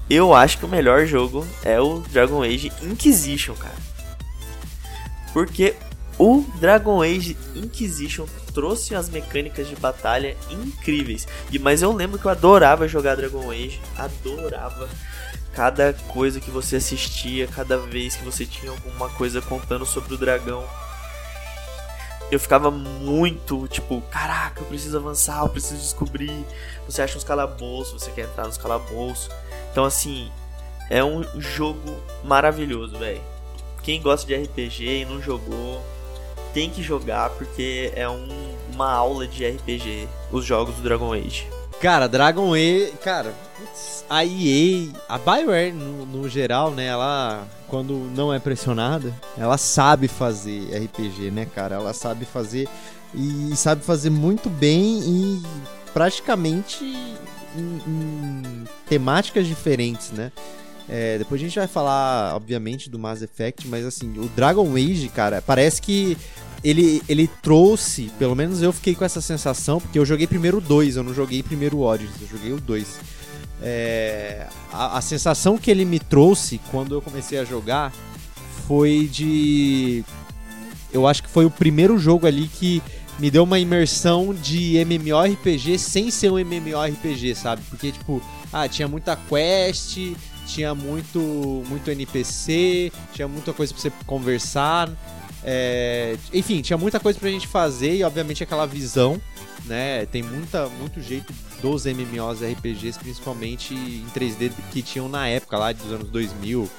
[0.09, 3.75] eu acho que o melhor jogo é o Dragon Age Inquisition, cara.
[5.33, 5.75] Porque
[6.17, 11.27] o Dragon Age Inquisition trouxe as mecânicas de batalha incríveis.
[11.51, 14.87] E mas eu lembro que eu adorava jogar Dragon Age, adorava
[15.53, 20.17] cada coisa que você assistia, cada vez que você tinha alguma coisa contando sobre o
[20.17, 20.63] dragão.
[22.31, 26.45] Eu ficava muito tipo, caraca, eu preciso avançar, eu preciso descobrir.
[26.87, 29.29] Você acha uns calabouços, você quer entrar nos calabouços.
[29.71, 30.31] Então assim,
[30.89, 33.21] é um jogo maravilhoso, velho.
[33.83, 35.81] Quem gosta de RPG e não jogou,
[36.53, 41.47] tem que jogar porque é um- uma aula de RPG, os jogos do Dragon Age.
[41.79, 43.33] Cara, Dragon Age, cara,
[44.09, 50.07] a EA, a BioWare no, no geral, né, ela quando não é pressionada, ela sabe
[50.07, 51.75] fazer RPG, né, cara?
[51.75, 52.69] Ela sabe fazer
[53.13, 55.43] e sabe fazer muito bem e
[55.93, 60.31] praticamente em, em temáticas diferentes, né?
[60.87, 65.09] É, depois a gente vai falar, obviamente, do Mass Effect, mas assim, o Dragon Age,
[65.09, 66.15] cara, parece que
[66.63, 70.61] ele, ele trouxe, pelo menos eu fiquei com essa sensação, porque eu joguei primeiro o
[70.61, 72.99] 2, eu não joguei primeiro o Origins, eu joguei o 2.
[73.67, 77.91] É, a, a sensação que ele me trouxe quando eu comecei a jogar
[78.67, 80.03] foi de.
[80.93, 82.81] Eu acho que foi o primeiro jogo ali que
[83.17, 87.63] me deu uma imersão de MMORPG sem ser um MMORPG, sabe?
[87.67, 88.21] Porque, tipo,
[88.53, 89.97] ah, tinha muita quest,
[90.45, 91.19] tinha muito,
[91.67, 94.91] muito NPC, tinha muita coisa pra você conversar.
[95.43, 96.17] É...
[96.31, 99.19] Enfim, tinha muita coisa pra gente fazer e, obviamente, aquela visão,
[99.65, 100.05] né?
[100.05, 101.33] Tem muita, muito jeito
[101.65, 106.69] dos MMOs RPGs, principalmente em 3D que tinham na época lá dos anos 2000,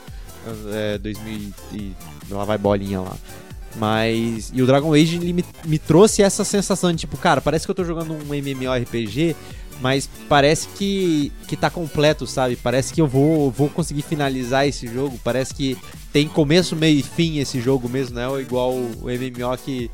[0.72, 1.92] é, 2000 e
[2.30, 3.16] lá vai bolinha lá.
[3.74, 4.52] Mas.
[4.54, 7.74] E o Dragon Age me, me trouxe essa sensação de tipo, cara, parece que eu
[7.74, 9.34] tô jogando um MMORPG,
[9.80, 12.54] mas parece que, que tá completo, sabe?
[12.54, 15.18] Parece que eu vou, vou conseguir finalizar esse jogo.
[15.24, 15.76] Parece que
[16.12, 19.90] tem começo, meio e fim esse jogo mesmo, não é igual o MMO que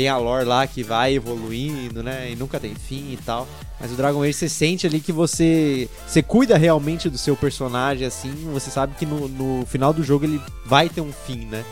[0.00, 2.30] tem a lore lá que vai evoluindo, né?
[2.30, 3.46] E nunca tem fim e tal.
[3.78, 8.06] Mas o Dragon Age você sente ali que você você cuida realmente do seu personagem,
[8.06, 8.32] assim.
[8.50, 11.62] Você sabe que no, no final do jogo ele vai ter um fim, né?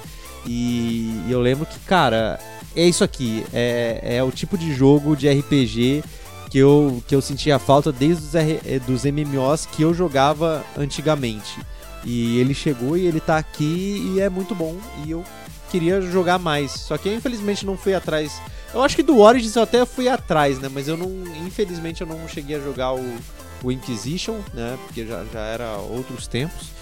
[0.46, 2.38] E, eu lembro que, cara,
[2.76, 3.46] é isso aqui.
[3.50, 6.04] É, é o tipo de jogo de RPG
[6.50, 11.58] que eu, que eu sentia falta desde os eh, dos MMOs que eu jogava antigamente.
[12.04, 14.76] E ele chegou e ele tá aqui e é muito bom.
[15.06, 15.24] E eu
[15.68, 16.72] queria jogar mais.
[16.72, 18.40] Só que eu infelizmente não fui atrás.
[18.72, 20.68] Eu acho que do Origins eu até fui atrás, né?
[20.72, 21.08] Mas eu não.
[21.46, 23.18] Infelizmente eu não cheguei a jogar o,
[23.62, 24.78] o Inquisition, né?
[24.86, 26.78] Porque já, já era outros tempos.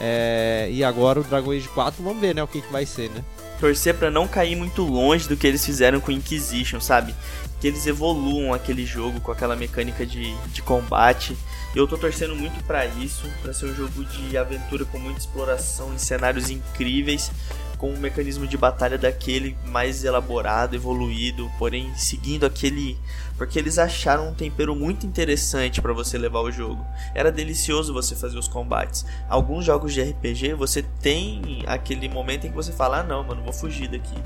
[0.00, 3.10] É, e agora o Dragon Age 4, vamos ver, né, o que, que vai ser,
[3.10, 3.24] né?
[3.58, 7.12] Torcer para não cair muito longe do que eles fizeram com Inquisition, sabe?
[7.60, 11.36] Que eles evoluam aquele jogo com aquela mecânica de, de combate.
[11.74, 15.92] Eu tô torcendo muito para isso, para ser um jogo de aventura com muita exploração
[15.92, 17.32] em cenários incríveis
[17.78, 22.98] com um mecanismo de batalha daquele mais elaborado, evoluído, porém seguindo aquele.
[23.36, 26.84] Porque eles acharam um tempero muito interessante para você levar o jogo.
[27.14, 29.06] Era delicioso você fazer os combates.
[29.28, 33.42] Alguns jogos de RPG você tem aquele momento em que você fala: ah, não, mano,
[33.42, 34.16] vou fugir daqui.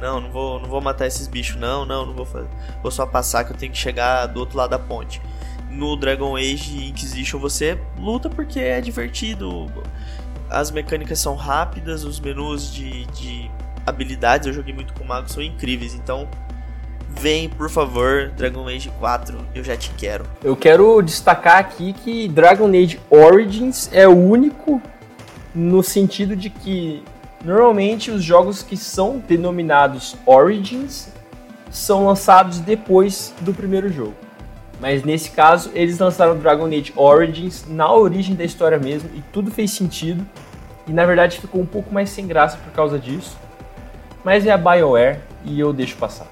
[0.00, 2.48] Não, não vou, não vou matar esses bichos, não, não, não vou fazer.
[2.82, 5.20] Vou só passar que eu tenho que chegar do outro lado da ponte.
[5.70, 9.70] No Dragon Age Inquisition você luta porque é divertido
[10.50, 13.50] as mecânicas são rápidas, os menus de, de
[13.86, 15.94] habilidades, eu joguei muito com magos, são incríveis.
[15.94, 16.28] Então,
[17.08, 20.26] vem, por favor, Dragon Age 4, eu já te quero.
[20.42, 24.82] Eu quero destacar aqui que Dragon Age Origins é o único
[25.54, 27.02] no sentido de que
[27.44, 31.08] normalmente os jogos que são denominados Origins
[31.70, 34.14] são lançados depois do primeiro jogo.
[34.80, 39.50] Mas nesse caso, eles lançaram Dragon Age Origins na origem da história mesmo e tudo
[39.50, 40.26] fez sentido.
[40.88, 43.36] E na verdade ficou um pouco mais sem graça por causa disso.
[44.24, 46.26] Mas é a BioWare e eu deixo passar.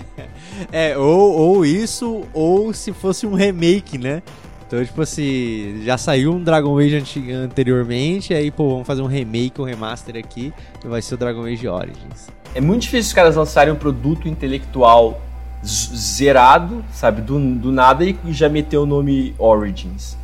[0.70, 4.22] é, ou, ou isso, ou se fosse um remake, né?
[4.66, 7.02] Então, tipo assim, já saiu um Dragon Age
[7.32, 10.52] anteriormente, aí, pô, vamos fazer um remake, um remaster aqui,
[10.84, 12.28] e vai ser o Dragon Age Origins.
[12.54, 15.20] É muito difícil os caras lançarem um produto intelectual
[15.64, 20.16] zerado, sabe, do, do nada e já meteu o nome Origins.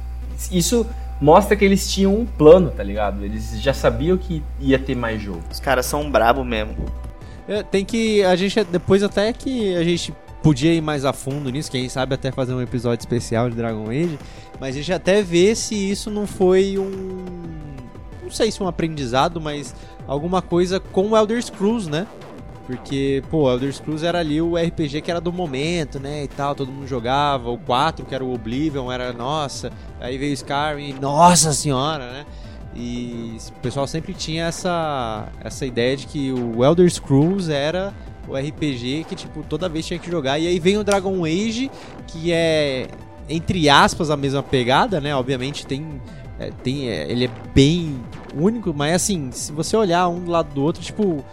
[0.51, 0.87] Isso
[1.21, 3.25] mostra que eles tinham um plano, tá ligado?
[3.25, 5.43] Eles já sabiam que ia ter mais jogo.
[5.51, 6.75] Os caras são brabo mesmo.
[7.49, 8.23] É, tem que.
[8.25, 8.63] A gente.
[8.65, 10.13] Depois até que a gente
[10.43, 13.89] podia ir mais a fundo nisso, quem sabe até fazer um episódio especial de Dragon
[13.89, 14.19] Age.
[14.61, 17.25] Mas a gente até vê se isso não foi um.
[18.23, 19.75] Não sei se um aprendizado, mas
[20.07, 22.07] alguma coisa com o Elder Scrolls, né?
[22.67, 26.53] Porque, pô, Elder Scrolls era ali o RPG que era do momento, né, e tal,
[26.53, 27.49] todo mundo jogava.
[27.49, 29.71] O 4, que era o Oblivion, era nossa.
[30.01, 32.27] Aí veio Skyrim, nossa senhora, né?
[32.75, 37.95] E o pessoal sempre tinha essa, essa ideia de que o Elder Scrolls era
[38.29, 40.39] o RPG que, tipo, toda vez tinha que jogar.
[40.39, 41.71] E aí vem o Dragon Age,
[42.07, 42.89] que é,
[43.29, 45.15] entre aspas, a mesma pegada, né?
[45.15, 46.01] Obviamente tem.
[46.39, 47.99] É, tem é, ele é bem
[48.35, 51.25] único, mas assim, se você olhar um do lado do outro, tipo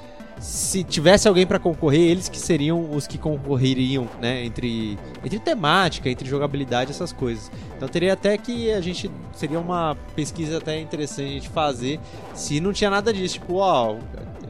[0.44, 6.10] se tivesse alguém para concorrer, eles que seriam os que concorreriam, né, entre, entre temática,
[6.10, 7.50] entre jogabilidade, essas coisas.
[7.78, 11.98] Então teria até que a gente seria uma pesquisa até interessante a gente fazer
[12.34, 13.96] se não tinha nada disso, tipo, ó,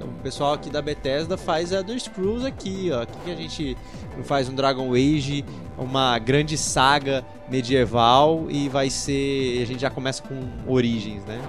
[0.04, 3.04] O pessoal aqui da Bethesda faz a do Screws aqui, ó.
[3.04, 3.78] Aqui que a gente
[4.18, 5.46] não faz um Dragon Age,
[5.78, 9.62] uma grande saga medieval e vai ser.
[9.62, 10.36] A gente já começa com
[10.68, 11.39] Origens, né?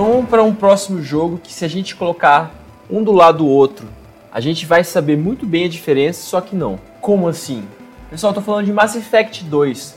[0.00, 2.54] Então, para um próximo jogo que se a gente colocar
[2.88, 3.84] um do lado do outro,
[4.30, 6.78] a gente vai saber muito bem a diferença, só que não.
[7.00, 7.64] Como assim?
[8.08, 9.96] Pessoal, tô falando de Mass Effect 2.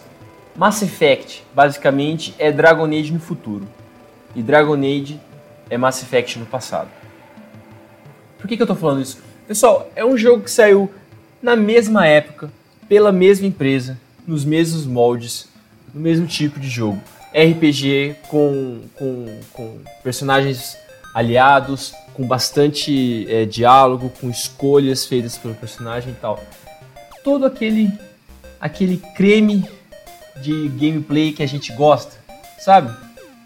[0.56, 3.68] Mass Effect, basicamente, é Dragon Age no futuro.
[4.36, 5.20] E Dragon Age
[5.70, 6.90] é Mass Effect no passado.
[8.40, 9.20] Por que, que eu tô falando isso?
[9.48, 10.92] Pessoal, é um jogo que saiu
[11.44, 12.52] na mesma época,
[12.90, 15.48] pela mesma empresa, nos mesmos moldes,
[15.94, 17.00] no mesmo tipo de jogo.
[17.34, 20.78] RPG com, com, com personagens
[21.14, 26.44] aliados, com bastante é, diálogo, com escolhas feitas pelo personagem e tal.
[27.24, 27.92] Todo aquele,
[28.60, 29.66] aquele creme
[30.42, 32.16] de gameplay que a gente gosta,
[32.60, 32.94] sabe?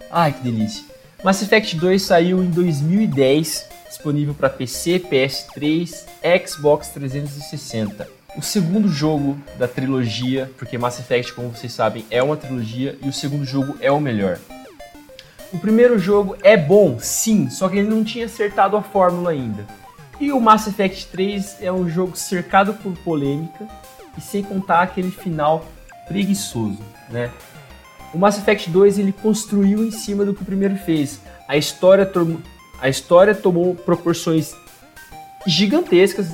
[0.09, 0.83] Ai que delícia!
[1.23, 6.05] Mass Effect 2 saiu em 2010, disponível para PC, PS3,
[6.45, 8.07] Xbox 360.
[8.37, 13.07] O segundo jogo da trilogia, porque Mass Effect, como vocês sabem, é uma trilogia e
[13.07, 14.39] o segundo jogo é o melhor.
[15.53, 19.65] O primeiro jogo é bom, sim, só que ele não tinha acertado a fórmula ainda.
[20.19, 23.67] E o Mass Effect 3 é um jogo cercado por polêmica
[24.17, 25.65] e sem contar aquele final
[26.05, 26.79] preguiçoso,
[27.09, 27.31] né?
[28.13, 31.21] O Mass Effect 2 ele construiu em cima do que o primeiro fez.
[31.47, 32.09] A história,
[32.81, 34.53] a história tomou proporções
[35.45, 36.27] gigantescas,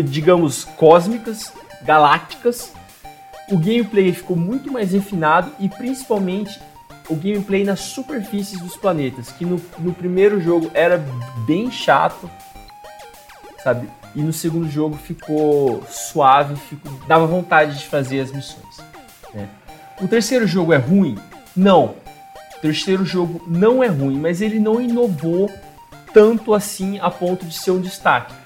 [0.00, 2.72] digamos cósmicas, galácticas.
[3.50, 6.60] O gameplay ficou muito mais refinado e principalmente
[7.08, 11.04] o gameplay nas superfícies dos planetas, que no, no primeiro jogo era
[11.46, 12.30] bem chato,
[13.62, 13.88] sabe?
[14.14, 18.78] E no segundo jogo ficou suave, ficou, dava vontade de fazer as missões.
[19.34, 19.48] Né?
[20.00, 21.18] O terceiro jogo é ruim?
[21.56, 21.94] Não.
[22.56, 25.50] O terceiro jogo não é ruim, mas ele não inovou
[26.12, 28.41] tanto assim a ponto de ser um destaque.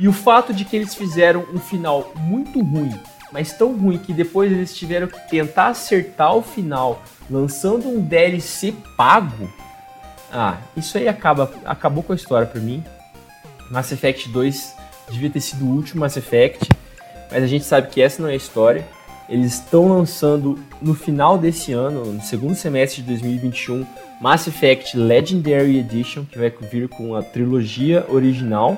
[0.00, 2.98] E o fato de que eles fizeram um final muito ruim,
[3.30, 8.74] mas tão ruim que depois eles tiveram que tentar acertar o final lançando um DLC
[8.96, 9.52] pago.
[10.32, 12.82] Ah, isso aí acaba, acabou com a história para mim.
[13.70, 14.74] Mass Effect 2
[15.10, 16.66] devia ter sido o último Mass Effect,
[17.30, 18.86] mas a gente sabe que essa não é a história.
[19.28, 23.86] Eles estão lançando no final desse ano, no segundo semestre de 2021,
[24.20, 28.76] Mass Effect Legendary Edition, que vai vir com a trilogia original.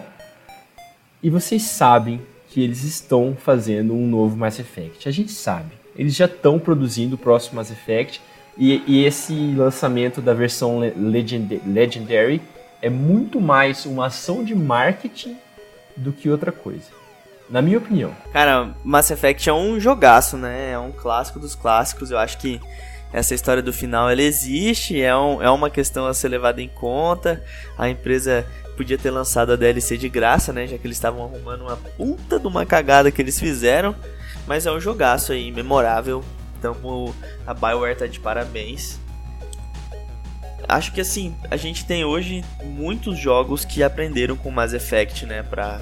[1.23, 5.09] E vocês sabem que eles estão fazendo um novo Mass Effect.
[5.09, 5.73] A gente sabe.
[5.97, 8.21] Eles já estão produzindo o próximo Mass Effect.
[8.59, 12.43] E, e esse lançamento da versão Legend Legendary
[12.83, 15.37] é muito mais uma ação de marketing
[15.97, 17.03] do que outra coisa
[17.49, 18.15] na minha opinião.
[18.33, 20.73] Cara, Mass Effect é um jogaço, né?
[20.73, 22.11] É um clássico dos clássicos.
[22.11, 22.59] Eu acho que
[23.13, 26.69] essa história do final ela existe, é, um, é uma questão a ser levada em
[26.69, 27.45] conta.
[27.77, 28.47] A empresa
[28.77, 30.67] podia ter lançado a DLC de graça, né?
[30.67, 33.95] Já que eles estavam arrumando uma puta de uma cagada que eles fizeram.
[34.47, 36.25] Mas é um jogaço aí, memorável.
[36.59, 36.77] Então
[37.47, 39.01] a Bioware tá de parabéns.
[40.69, 45.43] Acho que assim, a gente tem hoje muitos jogos que aprenderam com Mass Effect, né?
[45.43, 45.81] Pra,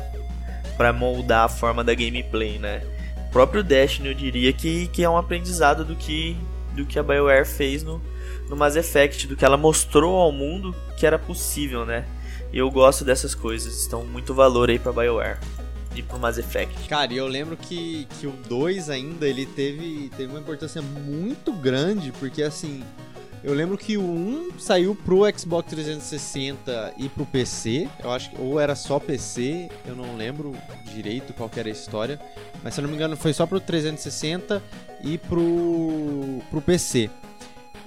[0.77, 2.83] para moldar a forma da gameplay, né?
[3.29, 6.37] O próprio Destiny eu diria que, que é um aprendizado do que,
[6.73, 8.01] do que a BioWare fez no,
[8.49, 12.05] no Mass Effect, do que ela mostrou ao mundo que era possível, né?
[12.53, 15.39] E eu gosto dessas coisas, então muito valor aí pra BioWare
[15.95, 16.89] e pro Mass Effect.
[16.89, 21.53] Cara, e eu lembro que, que o 2 ainda, ele teve, teve uma importância muito
[21.53, 22.83] grande, porque assim,
[23.43, 27.89] eu lembro que o 1 saiu pro Xbox 360 e pro PC.
[28.03, 30.55] Eu acho que ou era só PC, eu não lembro
[30.93, 32.21] direito qual era a história.
[32.63, 34.63] Mas se eu não me engano, foi só pro 360
[35.03, 37.09] e pro, pro PC.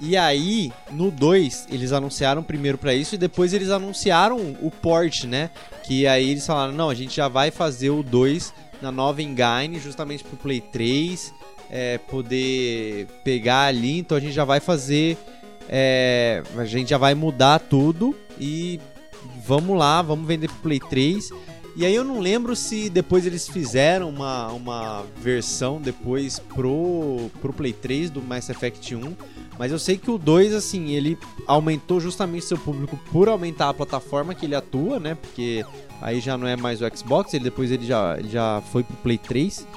[0.06, 5.24] E aí, no 2, eles anunciaram primeiro para isso e depois eles anunciaram o port,
[5.24, 5.50] né?
[5.84, 9.80] Que aí eles falaram: não, a gente já vai fazer o 2 na nova engine,
[9.80, 11.34] justamente pro Play 3,
[11.70, 14.00] é, poder pegar ali.
[14.00, 15.18] Então a gente já vai fazer
[15.70, 18.82] é, a gente já vai mudar tudo e
[19.46, 21.30] vamos lá, vamos vender pro Play 3.
[21.76, 27.52] E aí eu não lembro se depois eles fizeram uma, uma versão depois pro, pro
[27.52, 29.16] Play 3 do Mass Effect 1.
[29.58, 33.74] Mas eu sei que o 2, assim, ele aumentou justamente seu público por aumentar a
[33.74, 35.16] plataforma que ele atua, né?
[35.16, 35.66] Porque
[36.02, 38.96] aí já não é mais o Xbox, ele depois ele já, ele já foi pro
[38.98, 39.68] Play 3.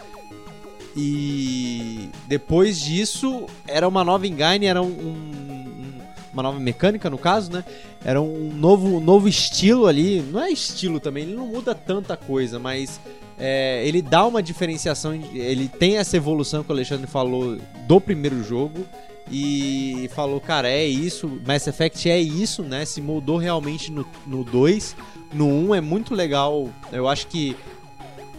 [0.96, 5.92] E depois disso, era uma nova engine, era um, um,
[6.32, 7.62] uma nova mecânica no caso, né?
[8.02, 10.22] Era um novo, novo estilo ali.
[10.22, 12.98] Não é estilo também, ele não muda tanta coisa, mas
[13.38, 15.14] é, ele dá uma diferenciação.
[15.14, 18.86] Ele tem essa evolução que o Alexandre falou do primeiro jogo.
[19.30, 22.84] E falou, cara, é isso, Mass Effect é isso, né?
[22.84, 24.96] Se moldou realmente no 2.
[25.32, 27.56] No 1 um é muito legal, eu acho que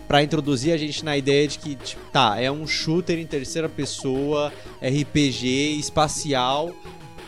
[0.07, 3.67] para introduzir a gente na ideia de que, tipo, tá, é um shooter em terceira
[3.67, 6.71] pessoa, RPG, espacial,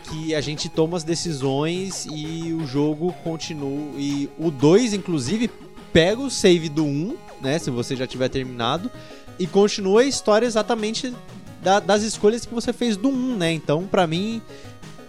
[0.09, 3.91] que a gente toma as decisões e o jogo continua.
[3.97, 5.49] E o 2, inclusive,
[5.91, 7.59] pega o save do 1, um, né?
[7.59, 8.89] Se você já tiver terminado,
[9.37, 11.13] e continua a história exatamente
[11.61, 13.51] da, das escolhas que você fez do 1, né?
[13.51, 14.41] Então, pra mim,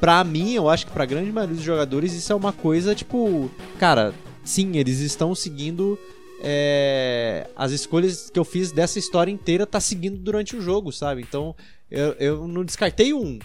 [0.01, 3.51] pra mim, eu acho que pra grande maioria dos jogadores, isso é uma coisa, tipo,
[3.79, 5.99] cara, sim, eles estão seguindo.
[6.43, 11.21] É, as escolhas que eu fiz dessa história inteira tá seguindo durante o jogo, sabe?
[11.21, 11.55] Então
[11.91, 13.39] eu, eu não descartei um.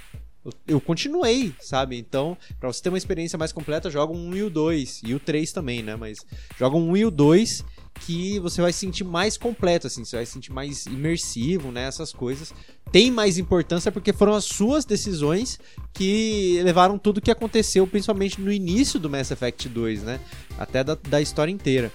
[0.67, 1.97] Eu, continuei, sabe?
[1.97, 5.01] Então, pra você ter uma experiência mais completa, joga um 1 e o 2.
[5.03, 5.95] E o 3 também, né?
[5.95, 6.19] Mas
[6.57, 7.65] joga um 1 e o 2
[8.01, 11.87] que você vai se sentir mais completo, assim, você vai se sentir mais imersivo, né?
[11.87, 12.53] Essas coisas.
[12.91, 15.59] Tem mais importância porque foram as suas decisões
[15.93, 20.19] que levaram tudo que aconteceu, principalmente no início do Mass Effect 2, né?
[20.57, 21.91] Até da, da história inteira.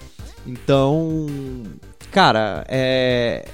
[0.47, 1.27] Então,
[2.11, 3.47] cara, é.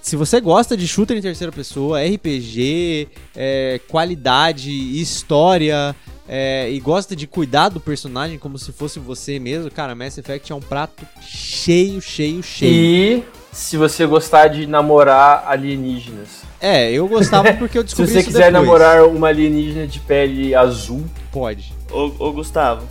[0.00, 5.94] Se você gosta de shooter em terceira pessoa, RPG, é, qualidade, história,
[6.28, 10.52] é, e gosta de cuidar do personagem como se fosse você mesmo, cara, Mass Effect
[10.52, 12.70] é um prato cheio, cheio, cheio.
[12.70, 16.42] E se você gostar de namorar alienígenas.
[16.60, 18.66] É, eu gostava porque eu descobri Se você quiser depois.
[18.66, 21.02] namorar uma alienígena de pele azul,
[21.32, 21.72] pode.
[21.90, 22.86] Ô, ô Gustavo,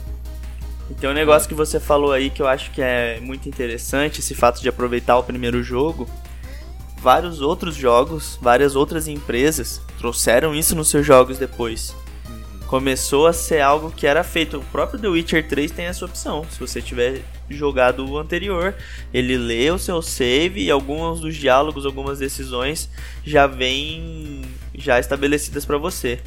[1.00, 4.34] tem um negócio que você falou aí que eu acho que é muito interessante, esse
[4.34, 6.10] fato de aproveitar o primeiro jogo.
[7.00, 11.94] Vários outros jogos, várias outras empresas trouxeram isso nos seus jogos depois
[12.68, 14.58] começou a ser algo que era feito.
[14.58, 16.46] O próprio The Witcher 3 tem essa opção.
[16.50, 18.76] Se você tiver jogado o anterior,
[19.14, 22.90] ele lê o seu save e alguns dos diálogos, algumas decisões
[23.26, 24.42] já vêm
[24.76, 26.20] já estabelecidas para você.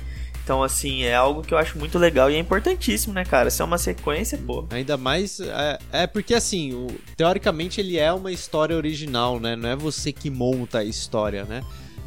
[0.43, 3.51] Então, assim, é algo que eu acho muito legal e é importantíssimo, né, cara?
[3.51, 4.67] Se é uma sequência, pô.
[4.71, 5.39] Ainda mais.
[5.39, 9.55] É, é porque, assim, o, teoricamente ele é uma história original, né?
[9.55, 11.63] Não é você que monta a história, né?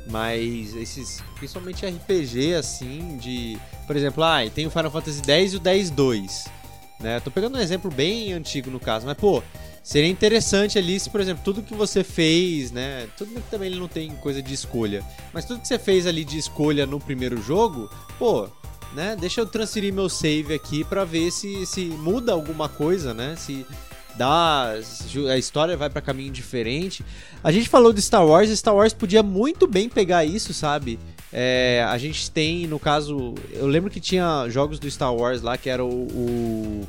[0.09, 3.57] Mas esses, principalmente RPG, assim, de.
[3.87, 6.47] Por exemplo, ah, tem o Final Fantasy X e o 10-2.
[6.99, 7.19] Né?
[7.19, 9.43] Tô pegando um exemplo bem antigo no caso, mas pô,
[9.83, 13.07] seria interessante ali se, por exemplo, tudo que você fez, né?
[13.17, 16.23] Tudo que também ele não tem coisa de escolha, mas tudo que você fez ali
[16.23, 18.47] de escolha no primeiro jogo, pô,
[18.93, 19.17] né?
[19.19, 23.35] Deixa eu transferir meu save aqui para ver se, se muda alguma coisa, né?
[23.37, 23.65] Se
[24.17, 24.73] dá
[25.31, 27.03] a história vai para caminho diferente.
[27.43, 30.99] A gente falou de Star Wars, Star Wars podia muito bem pegar isso, sabe?
[31.31, 35.57] É, a gente tem, no caso, eu lembro que tinha jogos do Star Wars lá
[35.57, 36.87] que era o, o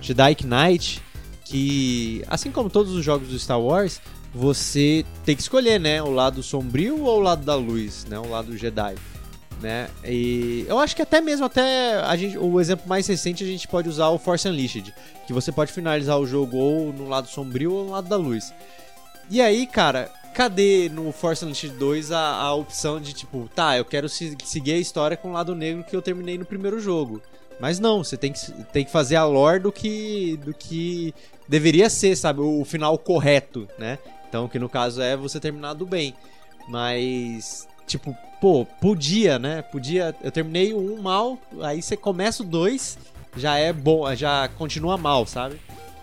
[0.00, 1.02] Jedi Knight,
[1.44, 4.00] que assim como todos os jogos do Star Wars,
[4.34, 8.28] você tem que escolher, né, o lado sombrio ou o lado da luz, né, o
[8.28, 8.94] lado Jedi
[9.64, 9.88] né?
[10.04, 13.66] E eu acho que até mesmo até a gente, o exemplo mais recente a gente
[13.66, 14.94] pode usar o Force Unleashed,
[15.26, 18.52] que você pode finalizar o jogo ou no lado sombrio ou no lado da luz.
[19.30, 23.86] E aí, cara, cadê no Force Unleashed 2 a, a opção de tipo, tá, eu
[23.86, 27.22] quero se, seguir a história com o lado negro que eu terminei no primeiro jogo.
[27.58, 31.14] Mas não, você tem que, tem que fazer a lore do que, do que
[31.48, 32.40] deveria ser, sabe?
[32.40, 33.98] O final correto, né?
[34.28, 36.14] Então, que no caso é você terminar do bem.
[36.68, 39.62] Mas Tipo, pô, podia, né?
[39.62, 40.14] Podia.
[40.22, 42.98] Eu terminei o 1 mal, aí você começa o 2,
[43.36, 45.60] já é bom, já continua mal, sabe?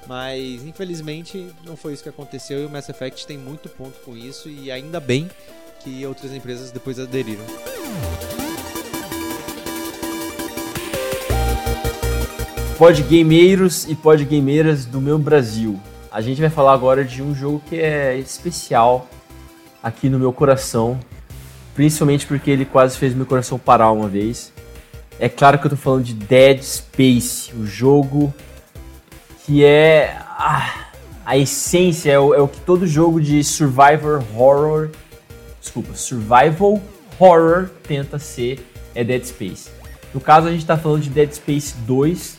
[0.08, 4.18] Mas infelizmente não foi isso que aconteceu e o Mass Effect tem muito ponto com
[4.18, 5.30] isso e ainda bem
[5.80, 7.44] que outras empresas depois aderiram.
[12.78, 15.80] Podgameiros e podgameiras do meu Brasil.
[16.12, 19.08] A gente vai falar agora de um jogo que é especial
[19.84, 21.00] aqui no meu coração,
[21.74, 24.52] principalmente porque ele quase fez meu coração parar uma vez.
[25.20, 28.34] É claro que eu tô falando de Dead Space, o jogo
[29.46, 30.88] que é ah,
[31.26, 34.90] a essência, é o, é o, que todo jogo de survivor horror,
[35.60, 36.82] desculpa, survival
[37.20, 38.66] horror tenta ser,
[38.96, 39.70] é Dead Space.
[40.14, 42.38] No caso a gente tá falando de Dead Space 2,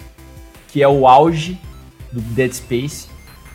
[0.68, 1.59] que é o auge
[2.11, 3.07] do Dead Space,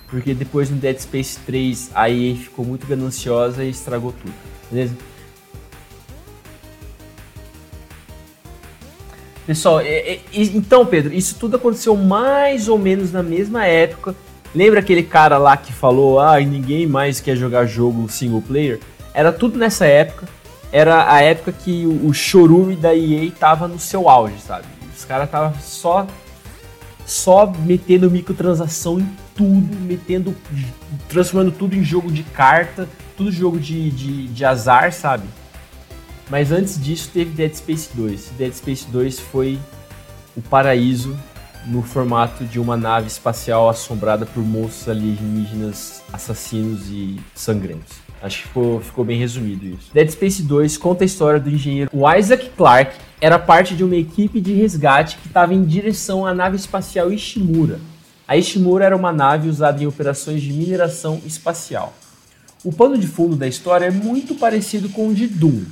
[0.10, 4.34] porque depois no Dead Space 3 a EA ficou muito gananciosa e estragou tudo,
[4.72, 4.96] beleza?
[9.48, 14.14] Pessoal, é, é, então, Pedro, isso tudo aconteceu mais ou menos na mesma época.
[14.54, 18.78] Lembra aquele cara lá que falou, ah, ninguém mais quer jogar jogo single player?
[19.14, 20.28] Era tudo nessa época.
[20.70, 24.66] Era a época que o, o chorume da EA tava no seu auge, sabe?
[24.93, 26.06] Os caras estavam só,
[27.06, 30.36] só metendo microtransação em tudo, metendo,
[31.08, 32.86] transformando tudo em jogo de carta,
[33.16, 35.24] tudo jogo de, de, de azar, sabe?
[36.30, 38.32] Mas antes disso teve Dead Space 2.
[38.38, 39.58] Dead Space 2 foi
[40.36, 41.18] o paraíso
[41.66, 47.98] no formato de uma nave espacial assombrada por monstros alienígenas assassinos e sangrentos.
[48.22, 49.92] Acho que ficou, ficou bem resumido isso.
[49.94, 53.96] Dead Space 2 conta a história do engenheiro o Isaac Clarke, era parte de uma
[53.96, 57.80] equipe de resgate que estava em direção à nave espacial Ishimura.
[58.28, 61.94] A Ishimura era uma nave usada em operações de mineração espacial.
[62.64, 65.64] O pano de fundo da história é muito parecido com o de Doom.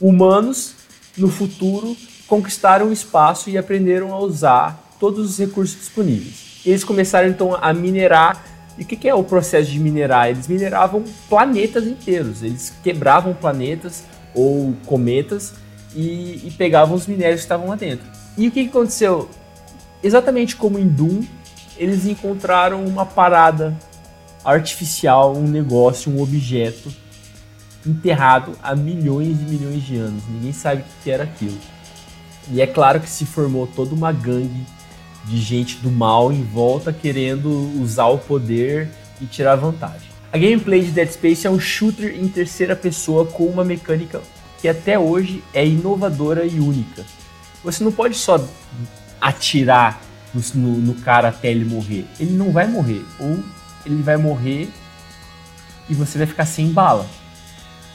[0.00, 0.74] Humanos,
[1.16, 6.60] no futuro, conquistaram o espaço e aprenderam a usar todos os recursos disponíveis.
[6.64, 8.44] Eles começaram então a minerar
[8.76, 10.30] e o que, que, é o processo de minerar?
[10.30, 14.02] Eles mineravam planetas inteiros, eles quebravam planetas
[14.34, 15.54] ou cometas
[15.94, 18.04] e, e pegavam os minérios que estavam lá dentro.
[18.36, 19.28] E o que, que aconteceu?
[20.02, 21.22] Exatamente como em Doom,
[21.76, 23.76] eles encontraram uma parada
[24.44, 26.92] artificial, um negócio, um objeto
[27.86, 30.22] enterrado há milhões e milhões de anos.
[30.28, 31.58] Ninguém sabe o que era aquilo.
[32.50, 34.66] E é claro que se formou toda uma gangue
[35.24, 37.48] de gente do mal em volta querendo
[37.80, 40.08] usar o poder e tirar vantagem.
[40.32, 44.20] A gameplay de Dead Space é um shooter em terceira pessoa com uma mecânica
[44.60, 47.04] que até hoje é inovadora e única.
[47.62, 48.42] Você não pode só
[49.20, 50.00] atirar
[50.54, 52.06] no, no, cara até ele morrer.
[52.18, 53.04] Ele não vai morrer.
[53.20, 53.42] Ou
[53.86, 54.68] ele vai morrer
[55.88, 57.06] e você vai ficar sem bala.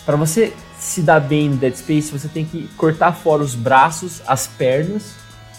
[0.09, 4.23] Para você se dar bem no Dead Space, você tem que cortar fora os braços,
[4.25, 5.13] as pernas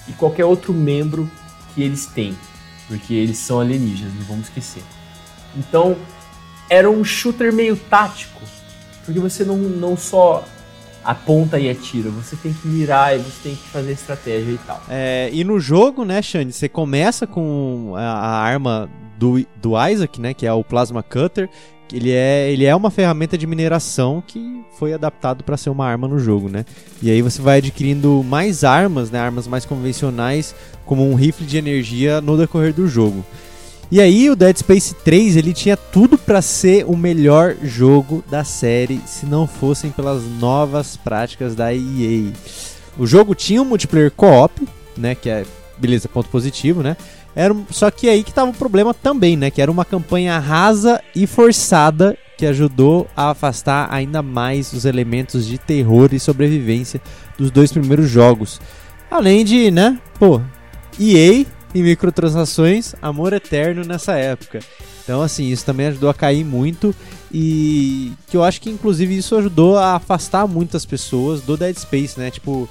[0.09, 1.31] e qualquer outro membro
[1.73, 2.37] que eles têm,
[2.89, 4.83] porque eles são alienígenas, não vamos esquecer.
[5.57, 5.97] Então,
[6.69, 8.41] era um shooter meio tático,
[9.05, 10.45] porque você não, não só
[11.05, 14.83] aponta e atira, você tem que mirar e você tem que fazer estratégia e tal.
[14.89, 20.21] É, e no jogo, né, Xande, você começa com a, a arma do, do Isaac,
[20.21, 21.49] né, que é o Plasma Cutter,
[21.93, 26.07] ele é, ele é uma ferramenta de mineração que foi adaptado para ser uma arma
[26.07, 26.65] no jogo, né?
[27.03, 30.55] E aí você vai adquirindo mais armas, né, armas mais convencionais,
[30.87, 33.25] como um rifle de energia no decorrer do jogo.
[33.91, 38.45] E aí o Dead Space 3, ele tinha tudo para ser o melhor jogo da
[38.45, 42.33] série, se não fossem pelas novas práticas da EA.
[42.97, 44.67] O jogo tinha um multiplayer co-op,
[44.97, 45.45] né, que é
[45.81, 46.97] beleza, ponto positivo, né?
[47.35, 49.51] Era, só que aí que tava o problema também, né?
[49.51, 55.47] Que era uma campanha rasa e forçada que ajudou a afastar ainda mais os elementos
[55.47, 57.01] de terror e sobrevivência
[57.39, 58.61] dos dois primeiros jogos.
[59.11, 60.41] Além de, né, pô,
[60.99, 64.61] EA e microtransações, amor eterno nessa época.
[65.03, 66.95] Então, assim, isso também ajudou a cair muito
[67.33, 72.19] e que eu acho que inclusive isso ajudou a afastar muitas pessoas do Dead Space,
[72.19, 72.31] né?
[72.31, 72.69] Tipo,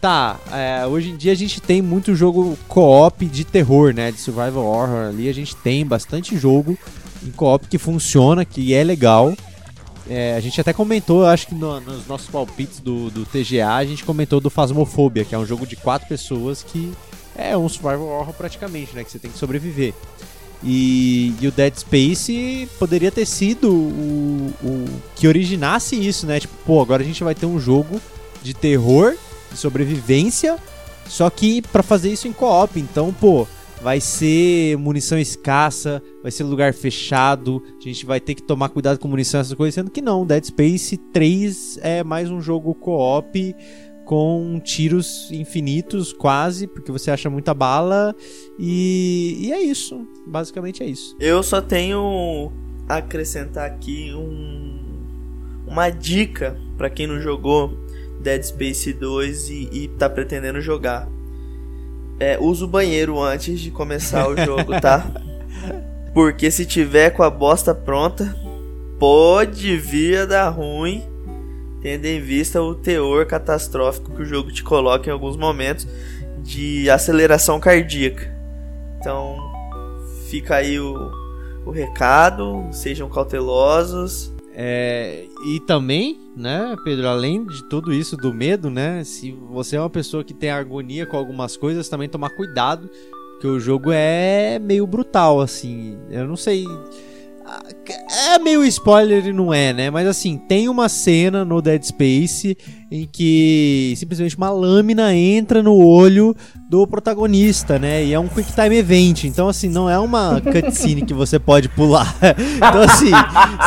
[0.00, 4.12] tá, é, hoje em dia a gente tem muito jogo co-op de terror, né?
[4.12, 6.78] De survival horror ali, a gente tem bastante jogo
[7.22, 9.34] em co-op que funciona, que é legal.
[10.08, 13.84] É, a gente até comentou, acho que no, nos nossos palpites do, do TGA, a
[13.84, 16.92] gente comentou do Phasmophobia, que é um jogo de quatro pessoas que
[17.36, 19.04] é um survival horror praticamente, né?
[19.04, 19.92] Que você tem que sobreviver.
[20.62, 26.40] E, e, o Dead Space poderia ter sido o, o que originasse isso, né?
[26.40, 28.00] Tipo, pô, agora a gente vai ter um jogo
[28.42, 29.14] de terror
[29.50, 30.56] de sobrevivência,
[31.06, 32.78] só que para fazer isso em co-op.
[32.78, 33.46] Então, pô,
[33.80, 38.98] vai ser munição escassa, vai ser lugar fechado, a gente vai ter que tomar cuidado
[38.98, 43.54] com munição, essas coisas, sendo que não, Dead Space 3 é mais um jogo co-op
[44.04, 48.16] com tiros infinitos, quase, porque você acha muita bala,
[48.58, 51.14] e, e é isso, basicamente é isso.
[51.20, 52.50] Eu só tenho
[52.88, 54.80] acrescentar aqui um,
[55.66, 57.78] uma dica para quem não jogou
[58.20, 61.08] Dead Space 2 e, e tá pretendendo jogar.
[62.20, 65.06] É, usa o banheiro antes de começar o jogo, tá?
[66.12, 68.34] Porque se tiver com a bosta pronta,
[68.98, 71.02] pode vir a dar ruim,
[71.80, 75.86] tendo em vista o teor catastrófico que o jogo te coloca em alguns momentos
[76.42, 78.36] de aceleração cardíaca.
[78.98, 79.36] Então,
[80.28, 81.10] fica aí o,
[81.64, 84.32] o recado, sejam cautelosos.
[84.60, 89.80] É, e também, né, Pedro, além de tudo isso do medo, né, se você é
[89.80, 92.90] uma pessoa que tem agonia com algumas coisas, também tomar cuidado,
[93.34, 95.96] porque o jogo é meio brutal, assim.
[96.10, 96.64] Eu não sei
[98.10, 99.90] é meio spoiler e não é, né?
[99.90, 102.56] Mas assim, tem uma cena no Dead Space
[102.90, 106.34] em que simplesmente uma lâmina entra no olho
[106.68, 108.04] do protagonista, né?
[108.04, 109.24] E é um quick time event.
[109.24, 112.14] Então, assim, não é uma cutscene que você pode pular.
[112.58, 113.10] Então, assim,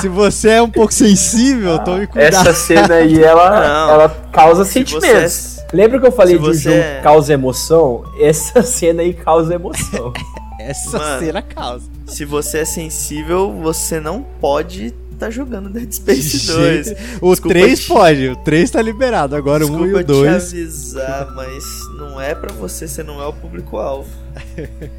[0.02, 2.48] se você é um pouco sensível, tome cuidado.
[2.48, 5.60] Essa cena aí, ela, ela causa sentimentos.
[5.60, 5.76] É...
[5.76, 7.00] Lembra que eu falei de um jogo é...
[7.02, 8.04] causa emoção?
[8.20, 10.12] Essa cena aí causa emoção.
[10.70, 11.90] Essa Mano, cena causa.
[12.08, 16.88] Se você é sensível, você não pode tá jogando Dead Space 2.
[17.22, 19.36] o Desculpa 3 te- pode, o 3 tá liberado.
[19.36, 20.50] Agora o 1 e Desculpa o 2.
[20.50, 21.64] te avisar, mas
[22.00, 24.10] não é pra você, você não é o público-alvo.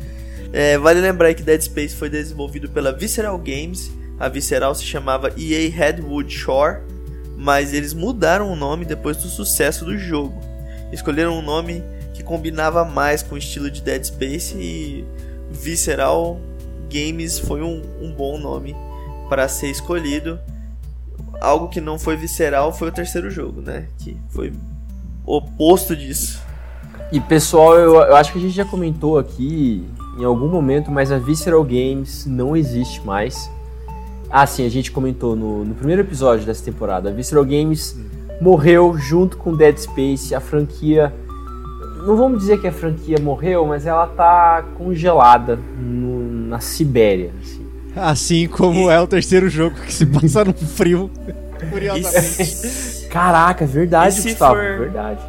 [0.55, 3.91] É, vale lembrar que Dead Space foi desenvolvido pela Visceral Games.
[4.21, 6.81] A Visceral se chamava EA Redwood Shore,
[7.39, 10.39] mas eles mudaram o nome depois do sucesso do jogo.
[10.93, 11.83] Escolheram um nome
[12.13, 15.07] que combinava mais com o estilo de Dead Space e
[15.53, 16.39] Visceral
[16.91, 18.75] Games foi um, um bom nome
[19.29, 20.39] para ser escolhido.
[21.41, 23.89] Algo que não foi visceral foi o terceiro jogo, né?
[23.99, 24.53] Que foi
[25.25, 26.41] o oposto disso.
[27.11, 29.87] E pessoal, eu, eu acho que a gente já comentou aqui
[30.19, 33.51] em algum momento, mas a Visceral Games não existe mais.
[34.31, 37.11] Ah, sim, a gente comentou no, no primeiro episódio dessa temporada.
[37.11, 37.97] A Visceral Games
[38.41, 40.35] morreu junto com Dead Space.
[40.35, 41.13] A franquia.
[42.07, 47.31] Não vamos dizer que a franquia morreu, mas ela tá congelada no- na Sibéria.
[47.41, 47.63] assim.
[47.95, 51.11] Assim como é o terceiro jogo que se passa no frio.
[51.71, 52.45] Curiosamente.
[52.47, 55.21] se, Caraca, verdade, E se Gustavo, for- verdade.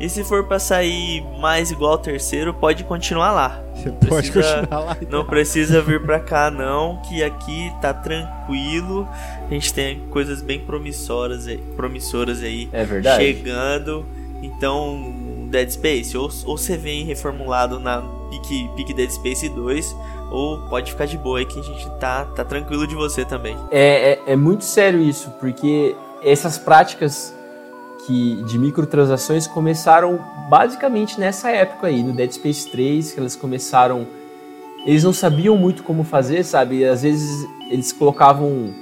[0.00, 3.60] e se for pra sair mais igual ao terceiro, pode continuar lá.
[3.76, 4.96] Você pode precisa- continuar lá.
[5.10, 9.06] Não precisa vir pra cá não, que aqui tá tranquilo.
[9.48, 13.22] A gente tem coisas bem promissoras aí, promissoras aí É verdade.
[13.22, 14.04] chegando.
[14.42, 15.12] Então,
[15.50, 18.02] Dead Space, ou, ou você vem reformulado na
[18.76, 19.96] Pique Dead Space 2,
[20.30, 23.56] ou pode ficar de boa aí que a gente tá, tá tranquilo de você também.
[23.70, 27.34] É, é, é muito sério isso, porque essas práticas
[28.06, 34.06] que, de microtransações começaram basicamente nessa época aí, no Dead Space 3, que elas começaram.
[34.86, 36.84] Eles não sabiam muito como fazer, sabe?
[36.84, 38.74] Às vezes eles colocavam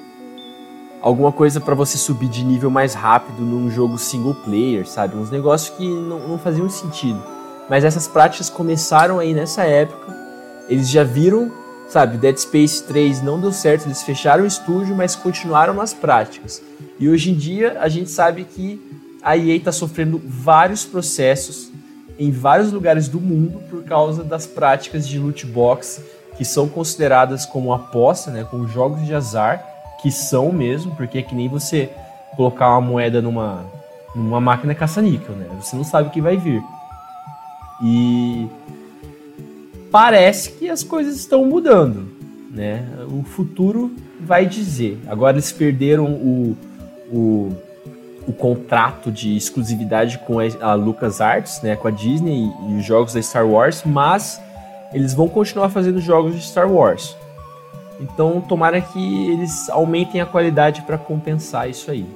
[1.01, 5.17] alguma coisa pra você subir de nível mais rápido num jogo single player, sabe?
[5.17, 7.23] Uns negócios que não, não faziam sentido.
[7.69, 10.17] Mas essas práticas começaram aí nessa época.
[10.69, 11.51] Eles já viram
[11.89, 16.63] Sabe, Dead Space 3 não deu certo, eles fecharam o estúdio, mas continuaram nas práticas.
[17.01, 18.79] E hoje em dia a gente sabe que
[19.23, 21.71] a EA está sofrendo vários processos
[22.19, 26.03] em vários lugares do mundo por causa das práticas de loot box
[26.37, 29.65] que são consideradas como aposta, né, como jogos de azar,
[30.01, 31.91] que são mesmo, porque é que nem você
[32.37, 33.65] colocar uma moeda numa,
[34.15, 35.47] numa máquina caça-níquel, né?
[35.61, 36.63] Você não sabe o que vai vir.
[37.83, 38.49] E
[39.91, 42.09] parece que as coisas estão mudando,
[42.51, 42.87] né?
[43.11, 44.99] O futuro vai dizer.
[45.07, 46.57] Agora eles perderam o,
[47.11, 47.57] o,
[48.27, 51.77] o contrato de exclusividade com a LucasArts, né?
[51.77, 54.41] Com a Disney e, os jogos da Star Wars, mas
[54.93, 57.17] eles vão continuar fazendo jogos de Star Wars.
[58.01, 62.07] Então, tomara que eles aumentem a qualidade para compensar isso aí.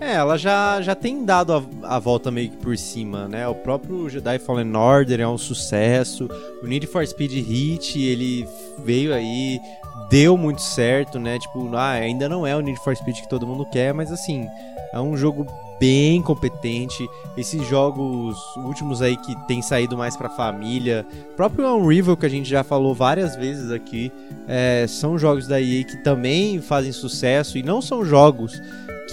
[0.00, 3.46] É, ela já, já tem dado a, a volta meio que por cima, né?
[3.46, 6.26] O próprio Jedi Fallen Order é um sucesso.
[6.62, 9.60] O Need for Speed Heat, ele veio aí,
[10.08, 11.38] deu muito certo, né?
[11.38, 14.48] Tipo, ah, ainda não é o Need for Speed que todo mundo quer, mas assim,
[14.90, 15.46] é um jogo
[15.80, 17.08] bem competente.
[17.36, 22.48] Esses jogos últimos aí que tem saído mais pra família, próprio Unreal que a gente
[22.48, 24.12] já falou várias vezes aqui,
[24.46, 27.56] é, são jogos da EA que também fazem sucesso.
[27.56, 28.60] E não são jogos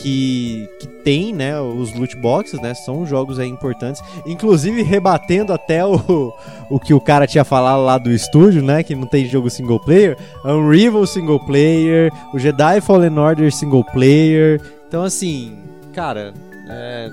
[0.02, 5.86] que, que tem, né, os loot boxes, né, são jogos aí importantes, inclusive rebatendo até
[5.86, 6.34] o,
[6.70, 9.80] o que o cara tinha falado lá do estúdio, né, que não tem jogo single
[9.80, 15.58] player, Unreal single player, o Jedi Fallen Order single player, então assim,
[15.94, 16.34] cara,
[16.70, 17.12] é,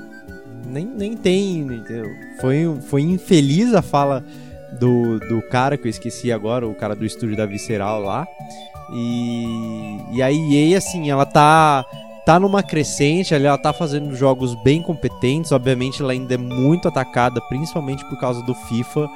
[0.67, 2.07] nem, nem tem, entendeu?
[2.41, 4.25] Foi, foi infeliz a fala
[4.79, 8.27] do, do cara que eu esqueci agora, o cara do estúdio da Visceral lá,
[8.93, 11.85] e, e a EA, assim, ela tá
[12.25, 17.39] tá numa crescente, ela tá fazendo jogos bem competentes, obviamente ela ainda é muito atacada,
[17.49, 19.11] principalmente por causa do FIFA,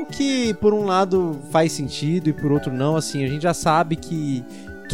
[0.00, 3.52] o que por um lado faz sentido e por outro não, assim, a gente já
[3.52, 4.42] sabe que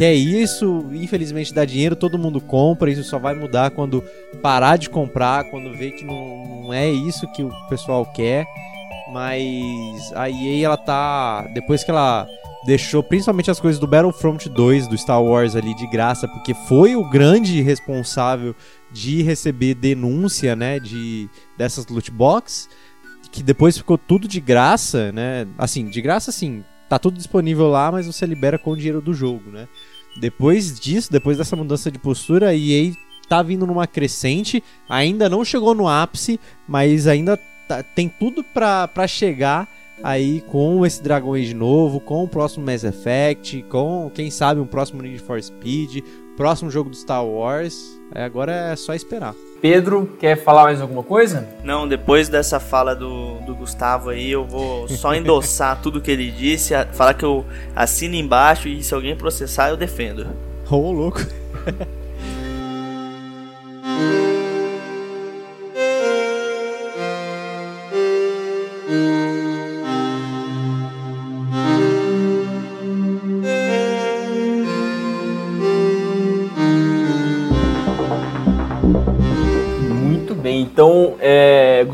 [0.01, 4.03] que é isso, infelizmente dá dinheiro, todo mundo compra, isso só vai mudar quando
[4.41, 8.47] parar de comprar, quando ver que não, não é isso que o pessoal quer,
[9.13, 12.27] mas a EA ela tá, depois que ela
[12.65, 16.97] deixou principalmente as coisas do Battlefront 2 do Star Wars ali de graça, porque foi
[16.97, 18.57] o grande responsável
[18.91, 21.29] de receber denúncia, né, de
[21.59, 22.71] dessas loot box,
[23.31, 25.47] que depois ficou tudo de graça, né?
[25.59, 29.13] Assim, de graça sim, tá tudo disponível lá, mas você libera com o dinheiro do
[29.13, 29.69] jogo, né?
[30.17, 32.93] Depois disso, depois dessa mudança de postura, a EA
[33.29, 37.39] tá vindo numa crescente, ainda não chegou no ápice, mas ainda
[37.69, 39.69] tá, tem tudo pra chegar
[40.03, 44.67] aí com esse Dragon Age novo, com o próximo Mass Effect, com, quem sabe, um
[44.67, 46.03] próximo Need for Speed,
[46.41, 48.01] próximo jogo do Star Wars.
[48.15, 49.35] É, agora é só esperar.
[49.61, 51.47] Pedro, quer falar mais alguma coisa?
[51.63, 56.31] Não, depois dessa fala do, do Gustavo aí, eu vou só endossar tudo que ele
[56.31, 57.45] disse, falar que eu
[57.77, 60.29] assino embaixo e se alguém processar, eu defendo.
[60.71, 61.21] Ô, louco.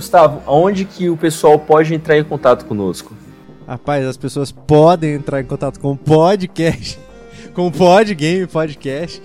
[0.07, 3.13] Gustavo, aonde que o pessoal pode entrar em contato conosco?
[3.67, 6.97] Rapaz, as pessoas podem entrar em contato com o podcast,
[7.53, 9.21] com o Podgame Podcast.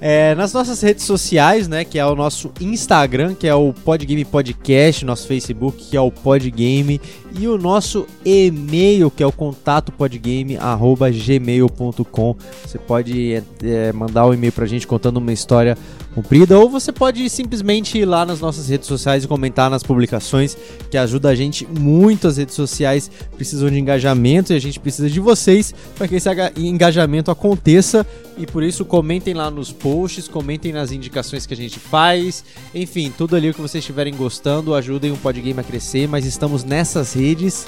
[0.00, 4.24] É, nas nossas redes sociais, né, que é o nosso Instagram, que é o Podgame
[4.24, 7.00] Podcast, nosso Facebook, que é o Podgame,
[7.38, 12.36] e o nosso e-mail, que é o contato podgame@gmail.com.
[12.64, 15.78] Você pode é, mandar um e-mail pra gente contando uma história
[16.16, 20.56] comprida, ou você pode simplesmente ir lá nas nossas redes sociais e comentar nas publicações,
[20.90, 22.26] que ajuda a gente muito.
[22.26, 26.28] As redes sociais precisam de engajamento e a gente precisa de vocês para que esse
[26.56, 28.06] engajamento aconteça.
[28.38, 32.42] E por isso comentem lá nos posts, comentem nas indicações que a gente faz.
[32.74, 37.12] Enfim, tudo ali que vocês estiverem gostando, ajudem o Podgame a crescer, mas estamos nessas
[37.12, 37.66] redes.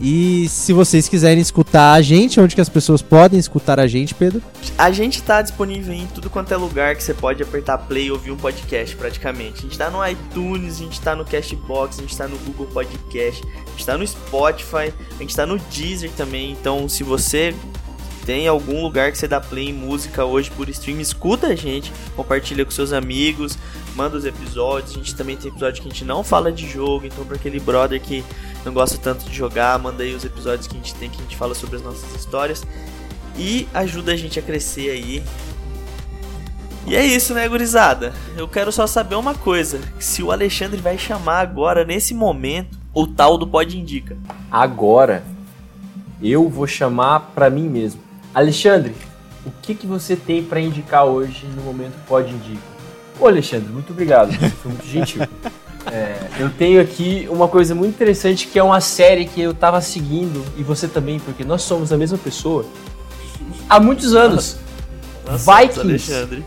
[0.00, 4.14] E se vocês quiserem escutar a gente, onde que as pessoas podem escutar a gente,
[4.14, 4.42] Pedro?
[4.78, 8.10] A gente tá disponível em tudo quanto é lugar que você pode apertar play e
[8.10, 9.58] ouvir um podcast, praticamente.
[9.58, 12.66] A gente tá no iTunes, a gente tá no Castbox, a gente tá no Google
[12.66, 16.52] Podcast, a gente tá no Spotify, a gente tá no Deezer também.
[16.52, 17.54] Então, se você
[18.24, 21.92] tem algum lugar que você dá play em música hoje por stream, escuta a gente,
[22.14, 23.58] compartilha com seus amigos,
[23.94, 24.92] manda os episódios.
[24.92, 27.60] A gente também tem episódio que a gente não fala de jogo, então para aquele
[27.60, 28.24] brother que
[28.64, 31.22] não gosta tanto de jogar, manda aí os episódios que a gente tem que a
[31.22, 32.64] gente fala sobre as nossas histórias
[33.36, 35.22] e ajuda a gente a crescer aí.
[36.86, 38.12] E é isso, né, gurizada?
[38.36, 43.06] Eu quero só saber uma coisa: se o Alexandre vai chamar agora, nesse momento, o
[43.06, 44.16] tal do Pode Indica.
[44.50, 45.22] Agora,
[46.22, 48.00] eu vou chamar para mim mesmo.
[48.34, 48.94] Alexandre,
[49.44, 52.79] o que, que você tem para indicar hoje no momento Pode Indica?
[53.20, 54.32] Ô, Alexandre, muito obrigado.
[54.32, 55.22] Foi muito gentil.
[55.90, 59.80] É, eu tenho aqui uma coisa muito interessante que é uma série que eu tava
[59.80, 62.66] seguindo, e você também, porque nós somos a mesma pessoa,
[63.66, 64.58] há muitos anos.
[65.26, 65.80] Nossa, Vikings.
[65.80, 66.44] Alexandre.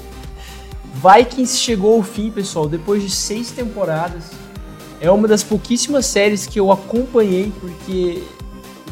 [0.94, 4.26] Vikings chegou ao fim, pessoal, depois de seis temporadas.
[5.02, 8.22] É uma das pouquíssimas séries que eu acompanhei, porque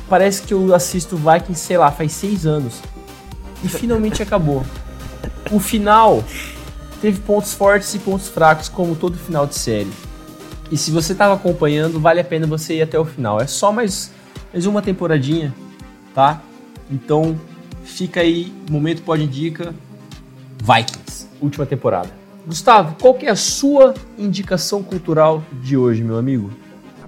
[0.09, 2.81] parece que eu assisto Vikings, sei lá, faz seis anos.
[3.63, 4.65] E finalmente acabou.
[5.51, 6.23] O final
[7.01, 9.91] teve pontos fortes e pontos fracos, como todo final de série.
[10.71, 13.41] E se você estava acompanhando, vale a pena você ir até o final.
[13.41, 14.11] É só mais,
[14.53, 15.53] mais uma temporadinha,
[16.13, 16.41] tá?
[16.89, 17.37] Então
[17.83, 19.73] fica aí, momento pode indica,
[20.61, 22.09] Vikings, última temporada.
[22.45, 26.51] Gustavo, qual que é a sua indicação cultural de hoje, meu amigo?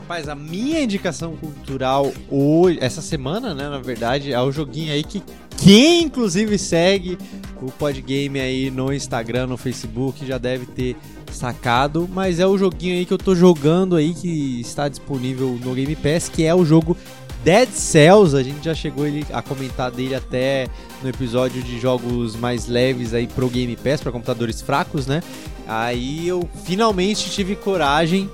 [0.04, 5.02] Rapaz, a minha indicação cultural hoje, essa semana, né, na verdade, é o joguinho aí
[5.02, 5.24] que
[5.58, 7.18] quem inclusive segue
[7.62, 10.98] o Podgame aí no Instagram, no Facebook, já deve ter
[11.32, 15.74] sacado, mas é o joguinho aí que eu tô jogando aí que está disponível no
[15.74, 16.98] Game Pass, que é o jogo
[17.42, 20.68] Dead Cells, a gente já chegou ele, a comentar dele até
[21.02, 25.24] no episódio de jogos mais leves aí pro Game Pass, para computadores fracos, né?
[25.66, 28.30] Aí eu finalmente tive coragem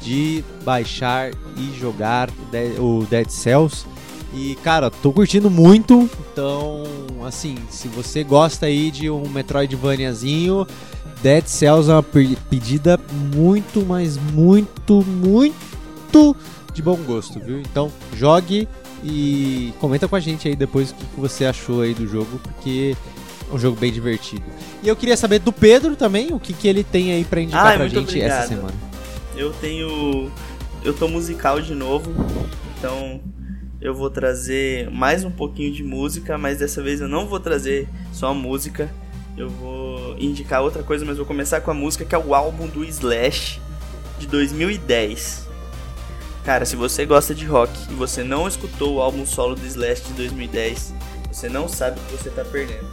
[0.00, 2.30] de baixar e jogar
[2.78, 3.84] o Dead Cells.
[4.32, 6.08] E cara, tô curtindo muito.
[6.32, 6.84] Então,
[7.26, 10.66] assim, se você gosta aí de um Metroidvaniazinho,
[11.22, 12.98] Dead Cells é uma pedida
[13.34, 16.36] muito, mas muito, muito
[16.72, 17.60] de bom gosto, viu?
[17.60, 18.68] Então, jogue
[19.02, 22.96] e comenta com a gente aí depois o que você achou aí do jogo, porque
[23.50, 24.42] é um jogo bem divertido.
[24.82, 27.66] E eu queria saber do Pedro também, o que, que ele tem aí pra indicar
[27.66, 28.30] Ai, pra gente obrigado.
[28.30, 28.89] essa semana.
[29.34, 30.30] Eu tenho.
[30.82, 32.10] Eu tô musical de novo,
[32.78, 33.20] então
[33.80, 37.88] eu vou trazer mais um pouquinho de música, mas dessa vez eu não vou trazer
[38.12, 38.90] só música.
[39.36, 42.66] Eu vou indicar outra coisa, mas vou começar com a música que é o álbum
[42.66, 43.60] do Slash
[44.18, 45.48] de 2010.
[46.44, 50.02] Cara, se você gosta de rock e você não escutou o álbum solo do Slash
[50.08, 50.94] de 2010,
[51.30, 52.86] você não sabe o que você tá perdendo.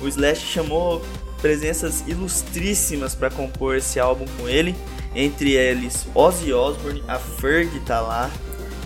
[0.00, 1.04] O Slash chamou
[1.40, 4.74] presenças ilustríssimas para compor esse álbum com ele,
[5.14, 8.30] entre eles Ozzy Osbourne, a Ferg tá lá,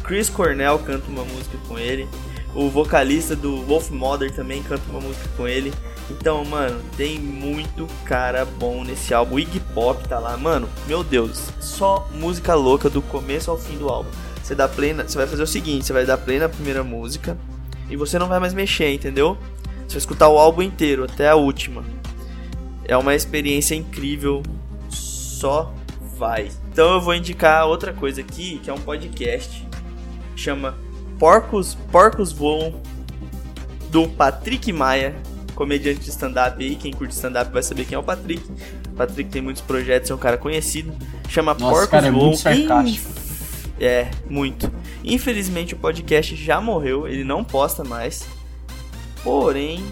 [0.03, 2.09] Chris Cornell canta uma música com ele,
[2.55, 5.73] o vocalista do Wolf Mother também canta uma música com ele.
[6.11, 9.37] Então, mano, tem muito cara bom nesse álbum.
[9.37, 10.69] O Iggy Pop tá lá, mano.
[10.87, 14.11] Meu Deus, só música louca do começo ao fim do álbum.
[14.43, 16.83] Você dá play, na, você vai fazer o seguinte, você vai dar play na primeira
[16.83, 17.37] música
[17.91, 19.37] e você não vai mais mexer, entendeu?
[19.87, 21.85] Você vai escutar o álbum inteiro até a última.
[22.87, 24.43] É uma experiência incrível.
[24.89, 25.73] Só
[26.19, 26.51] vai.
[26.73, 29.67] Então eu vou indicar outra coisa aqui, que é um podcast.
[30.35, 30.75] Chama
[31.19, 32.75] Porcos, Porcos Voam,
[33.91, 35.15] do Patrick Maia,
[35.55, 36.77] comediante de stand-up aí.
[36.77, 38.43] Quem curte stand-up vai saber quem é o Patrick.
[38.89, 40.93] O Patrick tem muitos projetos, é um cara conhecido.
[41.29, 42.27] Chama Nossa, Porcos cara, é Voam.
[42.27, 43.11] muito sarcástico.
[43.81, 44.71] É, muito.
[45.05, 48.27] Infelizmente o podcast já morreu, ele não posta mais.
[49.23, 49.85] Porém,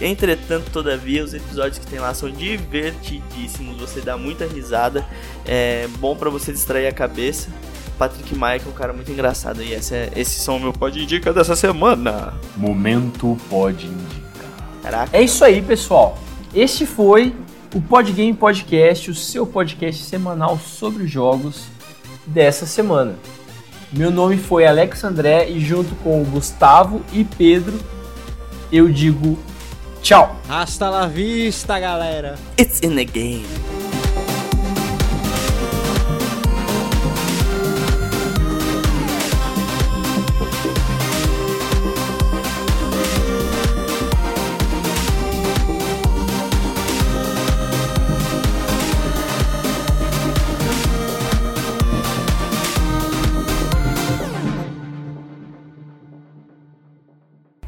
[0.00, 5.06] Entretanto, todavia, os episódios que tem lá são divertidíssimos, você dá muita risada,
[5.46, 7.48] é bom para você distrair a cabeça.
[7.96, 10.72] Patrick Maia que é um cara muito engraçado e esse é, esses são o meu
[10.72, 12.34] pode indica dessa semana.
[12.56, 14.82] Momento pode indicar.
[14.82, 15.16] Caraca.
[15.16, 16.18] É isso aí, pessoal.
[16.52, 17.32] Este foi
[17.72, 21.66] o Podgame Podcast, o seu podcast semanal sobre jogos
[22.26, 23.14] dessa semana.
[23.92, 27.78] Meu nome foi Alex André e junto com o Gustavo e Pedro
[28.72, 29.38] eu digo
[30.04, 30.36] tchau.
[30.48, 32.36] Hasta la vista, galera.
[32.58, 33.46] It's in the game.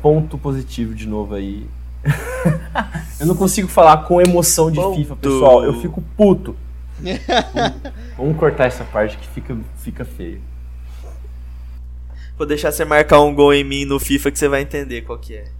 [0.02, 1.66] Ponto positivo de novo aí.
[3.20, 4.80] eu não consigo falar com emoção de.
[4.96, 5.64] FIFA, pessoal.
[5.64, 6.56] Eu fico puto.
[8.16, 10.40] Vamos cortar essa parte que fica, fica feio.
[12.36, 15.18] Vou deixar você marcar um gol em mim no FIFA que você vai entender qual
[15.18, 15.55] que é.